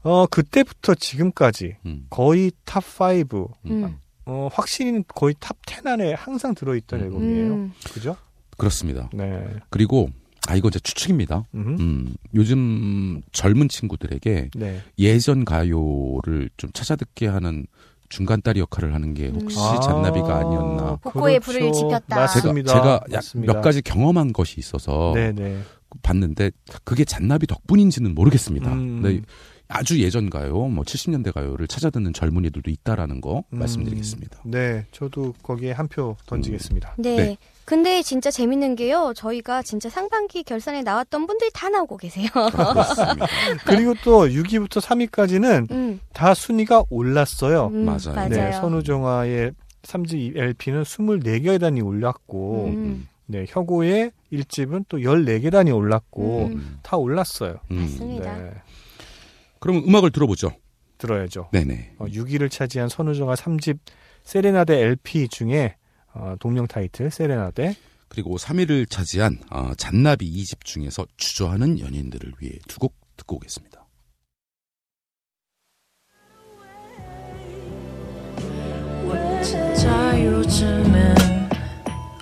어 0.03 0.27
그때부터 0.27 0.95
지금까지 0.95 1.77
음, 1.87 2.07
거의 2.11 2.53
top 2.65 2.85
5, 3.01 3.51
음. 3.67 3.99
어 4.27 4.49
확실히 4.53 5.03
거의 5.09 5.35
top 5.41 5.57
10 5.67 5.87
안에 5.87 6.13
항상 6.13 6.55
들어 6.55 6.77
있던 6.77 7.01
음. 7.01 7.05
앨범이에요. 7.05 7.55
음. 7.55 7.73
그죠? 7.93 8.17
그렇습니다. 8.59 9.09
네. 9.15 9.47
그리고 9.71 10.11
아 10.47 10.55
이거 10.55 10.69
이제 10.69 10.79
추측입니다. 10.81 11.45
음. 11.55 11.77
음, 11.81 12.15
요즘 12.35 13.23
젊은 13.33 13.69
친구들에게 13.69 14.51
네. 14.55 14.83
예전 14.99 15.45
가요를 15.45 16.51
좀 16.57 16.71
찾아듣게 16.73 17.27
하는 17.27 17.67
중간다리 18.09 18.61
역할을 18.61 18.95
하는 18.95 19.15
게 19.15 19.29
혹시 19.29 19.59
아. 19.59 19.81
잔나비가 19.81 20.37
아니었나. 20.39 20.97
복고의 20.97 21.41
불을 21.41 21.73
지폈다. 21.73 22.27
제가, 22.29 22.47
맞습니다. 22.47 22.73
제가 22.73 23.01
약 23.11 23.17
맞습니다. 23.17 23.53
몇 23.53 23.61
가지 23.61 23.83
경험한 23.83 24.33
것이 24.33 24.59
있어서 24.59 25.13
네네. 25.15 25.59
봤는데 26.03 26.51
그게 26.85 27.05
잔나비 27.05 27.47
덕분인지는 27.47 28.15
모르겠습니다. 28.15 28.73
음. 28.73 29.03
근데 29.03 29.23
아주 29.69 30.01
예전 30.01 30.31
가요, 30.31 30.69
뭐 30.69 30.83
70년대 30.85 31.33
가요를 31.33 31.67
찾아듣는 31.69 32.15
젊은이들도 32.15 32.71
있다라는 32.71 33.21
거 33.21 33.45
음. 33.53 33.59
말씀드리겠습니다. 33.59 34.41
네, 34.47 34.87
저도 34.93 35.35
거기에 35.43 35.73
한 35.73 35.89
표 35.89 36.17
던지겠습니다. 36.27 36.95
네. 36.99 37.17
네. 37.17 37.37
근데 37.69 38.01
진짜 38.01 38.31
재밌는 38.31 38.77
게요. 38.77 39.13
저희가 39.15 39.61
진짜 39.61 39.91
상반기 39.91 40.43
결산에 40.43 40.81
나왔던 40.81 41.27
분들이 41.27 41.51
다 41.53 41.69
나오고 41.69 41.99
계세요. 41.99 42.27
그렇습니다. 42.33 43.27
그리고 43.67 43.93
또 44.03 44.27
6위부터 44.27 44.81
3위까지는 44.81 45.71
음, 45.71 46.01
다 46.15 46.33
순위가 46.33 46.85
올랐어요. 46.89 47.67
음, 47.67 47.85
맞아요. 47.85 48.15
맞아요. 48.15 48.29
네, 48.31 48.53
선우정아의 48.53 49.53
3집 49.83 50.39
LP는 50.39 50.83
24계단이 50.85 51.85
올랐고, 51.85 52.69
음. 52.69 53.07
네, 53.27 53.45
혁오의 53.47 54.13
1집은 54.33 54.87
또 54.89 54.97
14계단이 54.97 55.77
올랐고, 55.77 56.47
음. 56.47 56.79
다 56.83 56.97
올랐어요. 56.97 57.57
음. 57.71 57.83
맞습니다. 57.83 58.35
네, 58.35 58.51
그럼 59.59 59.85
음악을 59.87 60.11
들어보죠. 60.11 60.53
들어야죠. 60.97 61.51
네네. 61.53 61.97
어, 61.99 62.07
6위를 62.07 62.51
차지한 62.51 62.89
선우정아 62.89 63.35
3집 63.35 63.77
세레나데 64.23 64.81
LP 64.81 65.29
중에 65.29 65.77
어, 66.19 66.35
동명 66.41 66.67
타이틀 66.67 67.11
세레나데 67.11 67.75
그리고 68.09 68.37
3위를 68.37 68.89
차지한 68.91 69.39
어, 69.51 69.73
잔나비 69.77 70.31
2집 70.43 70.65
중에서 70.65 71.07
주저하는 71.17 71.79
연인들을 71.81 72.33
위해 72.41 72.53
두 72.69 72.79
곡 72.81 72.95
듣고 73.17 73.37
오겠습니다. 73.37 73.85
진짜 79.43 80.25
요즘엔 80.25 81.15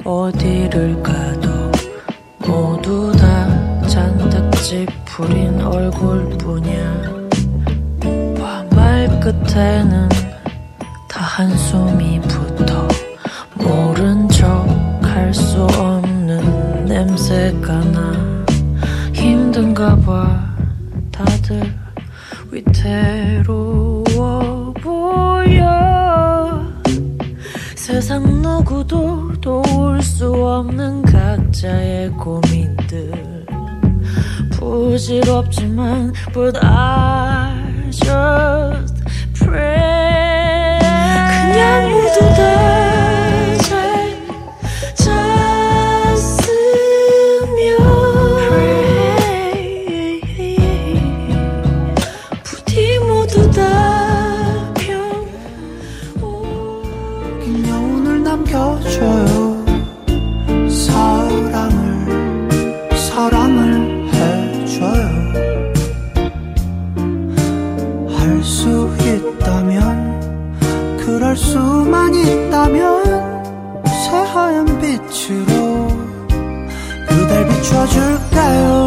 어디를 0.05 1.03
가도 1.03 1.73
모두 2.47 3.13
다 3.19 3.87
잔뜩 3.89 4.51
찌푸린 4.63 5.61
얼굴뿐이야 5.61 7.17
말 8.71 9.09
끝에는 9.21 10.09
다 11.09 11.21
한숨이 11.23 12.16
붙 12.16 12.16
봐 20.07 20.55
다들 21.11 21.75
위태로워 22.53 24.05
보여. 24.81 26.63
세상 27.75 28.41
누구도 28.41 29.33
도울 29.41 30.01
수 30.01 30.33
없는 30.33 31.03
각자의 31.03 32.11
고민들. 32.11 33.47
부질없지만 34.53 36.13
But 36.33 36.57
I 36.65 37.91
just 37.91 39.03
pray. 39.35 40.79
그냥 40.79 41.91
모두 41.91 42.21
다 42.37 42.76
비춰줄까요 77.67 78.86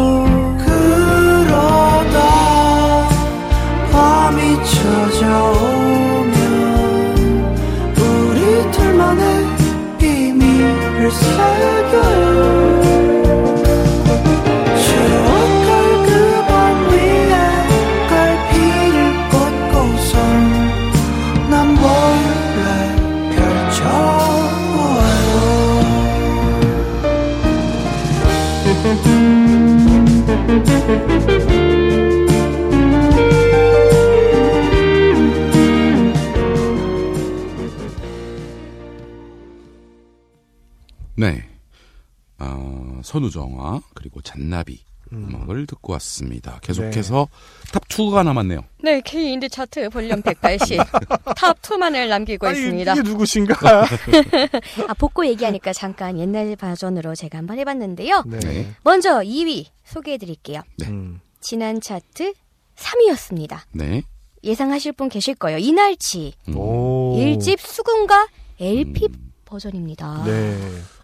선우정아 43.10 43.80
그리고 43.94 44.20
잔나비 44.22 44.84
음 45.12 45.34
악을 45.42 45.66
듣고 45.66 45.92
왔습니다. 45.94 46.60
계속해서 46.62 47.26
top 47.72 47.88
2가 47.88 48.24
남았네요. 48.24 48.62
네, 48.84 49.00
K 49.00 49.32
인디 49.32 49.48
차트 49.48 49.90
볼륨 49.90 50.22
180. 50.22 50.78
top 51.36 51.60
2만을 51.60 52.08
남기고 52.08 52.46
아니, 52.46 52.58
있습니다. 52.60 52.92
이게 52.92 53.02
누구신가? 53.02 53.56
아, 54.86 54.94
복고 54.94 55.26
얘기하니까 55.26 55.72
잠깐 55.72 56.16
옛날 56.20 56.54
버전으로 56.54 57.16
제가 57.16 57.38
한번 57.38 57.58
해봤는데요. 57.58 58.22
네. 58.28 58.38
네. 58.38 58.72
먼저 58.84 59.18
2위 59.18 59.66
소개해드릴게요. 59.84 60.62
음. 60.84 61.20
지난 61.40 61.80
차트 61.80 62.34
3위였습니다. 62.76 63.62
네. 63.72 64.02
예상하실 64.44 64.92
분 64.92 65.08
계실 65.08 65.34
거예요. 65.34 65.58
이날치. 65.58 66.34
음. 66.48 66.56
오. 66.56 67.16
일 67.18 67.36
1집 67.36 67.58
수궁가 67.58 68.28
LP 68.60 69.08
버전입니다. 69.44 70.22
네. 70.24 70.56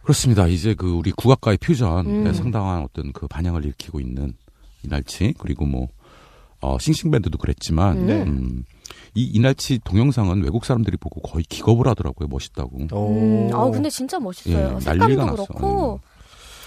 그렇습니다. 0.07 0.47
이제 0.47 0.73
그 0.75 0.89
우리 0.89 1.11
국악가의 1.11 1.59
퓨전에 1.59 2.09
음. 2.09 2.33
상당한 2.33 2.85
어떤 2.85 3.13
그 3.13 3.27
반향을 3.27 3.65
일으키고 3.65 3.99
있는 3.99 4.35
이날치 4.85 5.35
그리고 5.37 5.67
뭐 5.67 5.89
어, 6.61 6.79
싱싱 6.79 7.11
밴드도 7.11 7.39
그랬지만 7.39 8.07
네. 8.07 8.23
음, 8.23 8.63
이 9.17 9.25
이날치 9.25 9.81
동영상은 9.83 10.45
외국 10.45 10.65
사람들이 10.65 10.97
보고 10.97 11.21
거의 11.23 11.43
기겁을 11.49 11.89
하더라고요. 11.89 12.29
멋있다고. 12.29 12.87
음, 12.93 13.51
아 13.53 13.69
근데 13.69 13.91
진짜 13.91 14.21
멋있어요. 14.21 14.77
예, 14.77 14.81
색감도 14.81 14.97
난리가 14.97 15.25
났어. 15.25 15.45
그렇고 15.47 16.01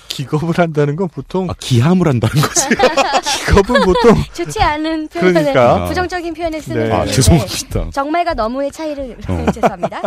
기겁을 0.10 0.58
한다는 0.58 0.98
건 0.98 1.08
보통 1.08 1.50
아, 1.50 1.54
기함을 1.58 2.10
한다는 2.10 2.42
거지. 2.42 2.68
기겁은 3.48 3.86
보통 3.86 4.22
좋지 4.34 4.62
않은 4.62 5.08
표현을 5.08 5.34
그러니까. 5.34 5.86
부정적인 5.86 6.34
표현을 6.34 6.62
쓰는 6.62 6.90
네. 6.90 6.94
아, 6.94 6.98
건데 6.98 7.14
죄송합니다. 7.14 7.90
정말과 7.92 8.34
너무의 8.34 8.70
차이를 8.74 9.18
어. 9.30 9.46
죄송합니다. 9.54 10.02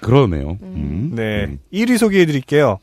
그러네요. 0.00 0.58
음. 0.62 1.12
네. 1.14 1.44
음. 1.46 1.58
1위 1.72 1.98
소개해 1.98 2.26
드릴게요. 2.26 2.78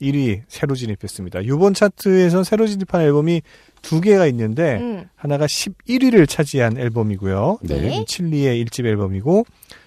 1위 0.00 0.42
새로 0.48 0.74
진입했습니다. 0.74 1.40
이번 1.42 1.74
차트에서 1.74 2.42
새로 2.44 2.66
진입한 2.66 3.02
앨범이 3.02 3.42
두 3.82 4.00
개가 4.00 4.26
있는데 4.28 4.78
음. 4.80 5.04
하나가 5.14 5.46
11위를 5.46 6.28
차지한 6.28 6.76
앨범이고요. 6.78 7.58
네. 7.62 8.04
칠리의 8.06 8.64
1집 8.64 8.84
앨범이고 8.86 9.44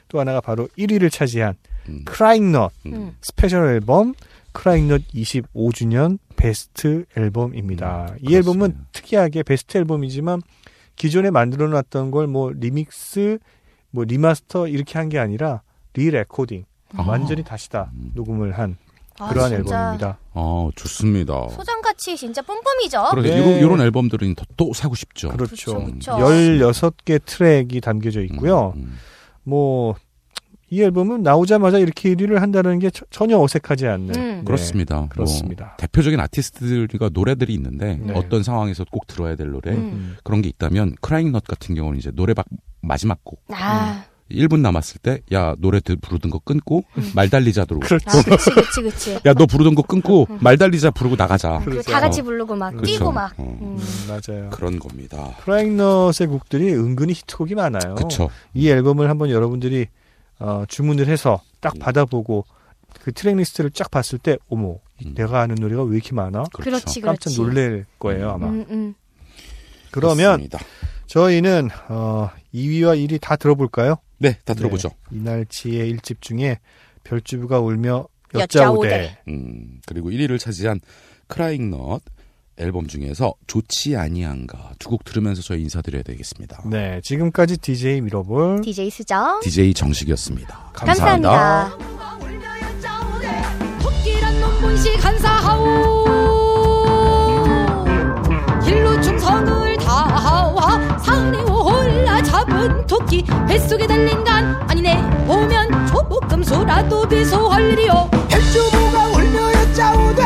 또 0.08 0.20
하나가 0.20 0.40
바로 0.42 0.68
1위를 0.78 1.12
차지한 1.12 1.56
음. 1.90 2.02
크라잉 2.06 2.52
넛 2.52 2.72
음. 2.86 3.14
스페셜 3.22 3.68
앨범 3.68 4.14
크라잉 4.54 4.88
넛 4.88 5.02
25주년 5.14 6.18
베스트 6.38 7.06
앨범입니다. 7.18 8.08
음, 8.14 8.18
이 8.22 8.36
앨범은 8.36 8.60
그렇습니다. 8.60 8.90
특이하게 8.94 9.44
베스트 9.44 9.78
앨범이지만 9.78 10.42
기존에 10.96 11.30
만들어 11.30 11.68
놨던 11.68 12.12
걸 12.12 12.28
뭐 12.28 12.52
리믹스 12.54 13.40
뭐 13.92 14.04
remaster 14.06 14.68
이렇게 14.68 14.98
한 14.98 15.10
게 15.10 15.20
아니라 15.20 15.62
re-recording 15.96 16.66
아. 16.98 17.04
완전히 17.08 17.44
다시 17.44 17.70
다 17.70 17.90
음. 17.94 18.12
녹음을 18.14 18.58
한 18.58 18.78
아, 19.18 19.30
그러한 19.30 19.52
진짜 19.52 19.76
앨범입니다. 19.76 20.18
아, 20.34 20.70
좋습니다. 20.76 21.48
소장가치 21.50 22.18
진짜 22.18 22.42
뿜뿜이죠. 22.42 23.06
그래, 23.12 23.30
네. 23.30 23.38
이런, 23.38 23.50
이런 23.60 23.82
앨범들은 23.82 24.36
더, 24.36 24.44
또 24.58 24.74
사고 24.74 24.94
싶죠. 24.94 25.30
그렇죠. 25.30 25.84
그렇죠. 25.86 26.12
16개 26.18 27.22
트랙이 27.26 27.80
담겨져 27.80 28.22
있고요. 28.24 28.74
음, 28.76 28.82
음. 28.82 28.98
뭐, 29.44 29.96
이 30.70 30.82
앨범은 30.82 31.24
나오자마자 31.24 31.78
이렇게 31.78 32.14
1위를 32.14 32.40
한다는 32.40 32.80
게 32.80 32.90
저- 32.90 33.06
전혀 33.10 33.40
어색하지 33.40 33.88
않는. 33.88 34.16
음. 34.16 34.36
네, 34.40 34.44
그렇습니다. 34.44 34.96
뭐 34.98 35.08
그렇습니다. 35.10 35.76
대표적인 35.78 36.20
아티스트들과 36.20 37.12
노래들이 37.14 37.54
있는데 37.54 37.98
네. 38.02 38.14
어떤 38.14 38.44
상황에서 38.44 38.84
꼭 38.92 39.08
들어야 39.08 39.36
될 39.36 39.52
노래 39.52 39.72
음. 39.72 39.78
음. 39.78 40.18
그런 40.26 40.42
게 40.42 40.50
있다면 40.50 40.96
크라잉 41.00 41.32
넛 41.32 41.46
같은 41.46 41.76
경우는 41.76 42.00
이제 42.00 42.12
노래 42.12 42.34
박 42.34 42.46
마지막 42.82 43.24
곡 43.24 43.42
아, 43.54 44.04
1분 44.32 44.60
남았을 44.62 45.00
때 45.02 45.22
야 45.32 45.54
노래 45.60 45.80
들- 45.80 45.96
부르던 45.98 46.32
거 46.32 46.40
끊고 46.40 46.84
말 47.14 47.30
달리자 47.30 47.66
들어. 47.66 47.80
그렇지. 47.80 48.06
아 48.08 48.22
그치 48.24 48.50
그치 48.52 48.82
그치. 48.82 49.20
야 49.26 49.34
너 49.36 49.46
부르던 49.46 49.76
거 49.76 49.84
끊고 49.84 50.28
말 50.40 50.58
달리자 50.58 50.90
부르고 50.92 51.16
나가자. 51.16 51.60
그 51.64 51.72
그렇죠. 51.72 51.92
다 51.92 52.00
같이 52.00 52.22
부르고 52.24 52.56
막 52.56 52.72
그렇죠. 52.72 52.86
뛰고 52.86 53.12
막. 53.12 53.34
어. 53.38 53.44
음. 53.62 53.78
음, 53.78 53.80
맞아요. 54.08 54.50
그런 54.50 54.80
겁니다. 54.80 55.36
크라잉넛의 55.42 56.28
곡들이 56.28 56.74
은근히 56.74 57.14
히트곡이 57.14 57.54
많아요. 57.56 57.96
그쵸. 57.96 58.30
이 58.56 58.68
앨범을 58.70 59.10
한번 59.10 59.30
여러분들이 59.30 59.88
어, 60.40 60.64
주문을 60.68 61.08
해서 61.08 61.42
딱 61.60 61.76
음. 61.76 61.80
받아보고 61.80 62.46
그 63.02 63.12
트랙 63.12 63.36
리스트를 63.38 63.70
쫙 63.72 63.92
봤을 63.92 64.18
때 64.18 64.38
어머 64.50 64.78
이 65.00 65.08
음. 65.10 65.14
내가 65.16 65.42
아는 65.42 65.56
노래가 65.60 65.84
왜 65.84 65.98
이렇게 65.98 66.14
많아? 66.16 66.46
그렇죠. 66.52 66.64
그렇지 66.64 67.02
깜짝 67.02 67.30
그렇지. 67.30 67.38
놀랄 67.42 67.86
거예요 68.00 68.32
아마. 68.32 68.48
음, 68.48 68.66
음. 68.70 68.94
그러면 69.92 70.18
그렇습니다. 70.40 70.60
저희는 71.08 71.70
어, 71.90 72.30
2위와 72.54 72.98
1위 72.98 73.20
다 73.22 73.36
들어볼까요? 73.36 73.98
네, 74.18 74.38
다 74.46 74.54
들어보죠. 74.54 74.90
네, 75.12 75.18
이날치의 75.20 75.94
1집 75.96 76.22
중에 76.22 76.60
별주부가 77.04 77.60
울며. 77.60 78.08
여짜오대. 78.34 79.20
음, 79.30 79.80
그리고 79.86 80.10
1위를 80.10 80.38
차지한 80.40 80.82
크라잉 81.28 81.70
넛 81.70 82.02
앨범 82.58 82.88
중에서 82.88 83.34
좋지 83.48 83.96
아니한가 83.96 84.72
두 84.80 84.90
곡 84.90 85.04
들으면서 85.06 85.42
저희 85.42 85.62
인사드려야 85.62 86.04
되겠습니다. 86.04 86.64
네, 86.70 87.00
지금까지 87.04 87.58
DJ 87.58 88.02
미러볼 88.02 88.62
DJ 88.62 88.90
수정. 88.90 89.40
DJ 89.42 89.74
정식이었습니다. 89.74 90.72
감사합니다. 90.74 91.78
문 94.62 95.85
뱃속에 103.48 103.88
달린 103.88 104.24
간 104.24 104.56
아니네. 104.70 105.26
보면 105.28 105.88
조목금수라도 105.88 107.08
비소할 107.08 107.64
일이요. 107.72 108.10
헬주부가 108.32 109.08
울며야 109.08 109.74
짜오대 109.74 110.24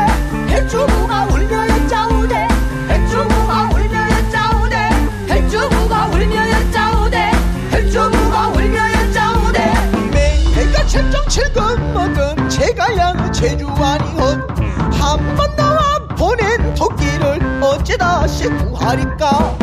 헬주부가 0.50 1.26
울며야 1.26 1.88
짜오대 1.88 2.48
헬주부가 2.90 3.70
울며야 3.74 4.30
짜오대 4.32 4.90
헬주부가 5.30 6.06
울며야 6.08 6.72
짜오대 6.72 7.32
헬주부가 7.72 8.48
울며야 8.50 9.12
짜오대 9.12 9.74
매해가 10.12 10.86
칠정칠금 10.86 11.94
먹은 11.94 12.50
제가 12.50 12.98
양 12.98 13.32
제주 13.32 13.68
아니헌 13.68 14.48
한번 14.92 15.56
나와 15.56 15.80
보낸 16.18 16.74
토끼를 16.76 17.40
어째 17.62 17.98
다시 17.98 18.48
구하리까 18.50 19.58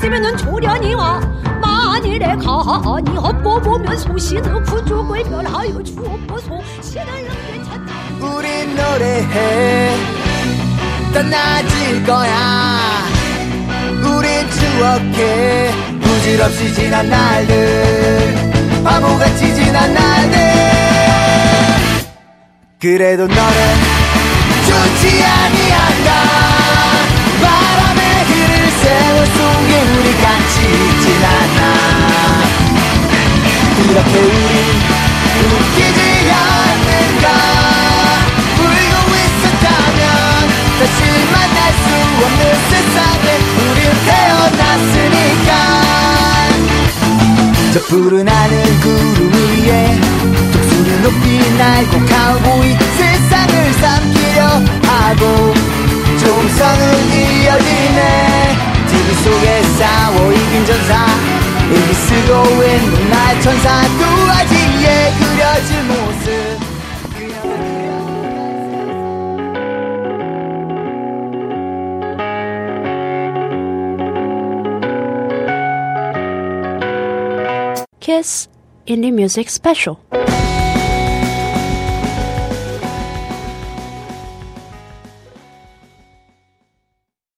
들었으면 0.00 0.36
조련이와. 0.38 1.20
만일에 1.60 2.34
가하니 2.36 3.16
없고 3.18 3.60
보면 3.60 3.96
소신의 3.98 4.64
부족을 4.64 5.24
멸하여 5.24 5.82
주옵소서. 5.82 6.58
신을 6.80 7.06
괜찮다 7.52 7.94
우린 8.18 8.74
노래해. 8.74 9.96
떠나질 11.12 12.04
거야. 12.04 13.04
우린 14.02 14.50
추억해. 14.50 15.70
부질없이 16.00 16.74
지난 16.74 17.08
날들 17.08 18.82
바보같이 18.82 19.54
지난 19.54 19.92
날들. 19.92 20.38
그래도 22.80 23.26
너는 23.26 23.40
좋지 24.66 25.22
아니 25.22 25.69
우리 30.10 30.16
같이 30.22 30.54
있진 30.62 31.24
않아. 31.24 31.60
이렇게 33.78 34.14
우린 34.18 34.58
웃기지 35.38 36.00
않는가. 36.32 37.26
울고 38.58 39.08
있었다면 39.14 40.02
다시 40.80 40.98
만날 41.30 41.58
수 41.78 41.84
없는 42.24 42.42
세상에 42.70 43.26
우린 43.56 43.78
태어났으니까. 44.06 45.50
저 47.72 47.76
푸른 47.82 48.28
하늘 48.28 48.52
구름 48.80 49.20
위에 49.32 49.70
독수리 50.52 50.88
높이 51.02 51.24
날고 51.56 51.92
가오보이 52.06 52.66
세상을 52.98 53.52
삼키려 53.74 54.38
하고 54.88 55.22
종성은 56.18 56.82
이어지네 57.12 58.79
TV 58.90 59.14
속에 59.22 59.62
싸워 59.78 60.32
이긴 60.32 60.66
전사. 60.66 61.06
일기 61.70 61.94
쓰고 61.94 62.62
있는 62.64 63.10
날 63.10 63.40
천사. 63.40 63.82
두아지에 63.86 65.12
그려진 65.18 65.86
모습. 65.86 66.70
Kiss 78.00 78.48
Indie 78.86 79.12
Music 79.12 79.48
Special. 79.50 79.98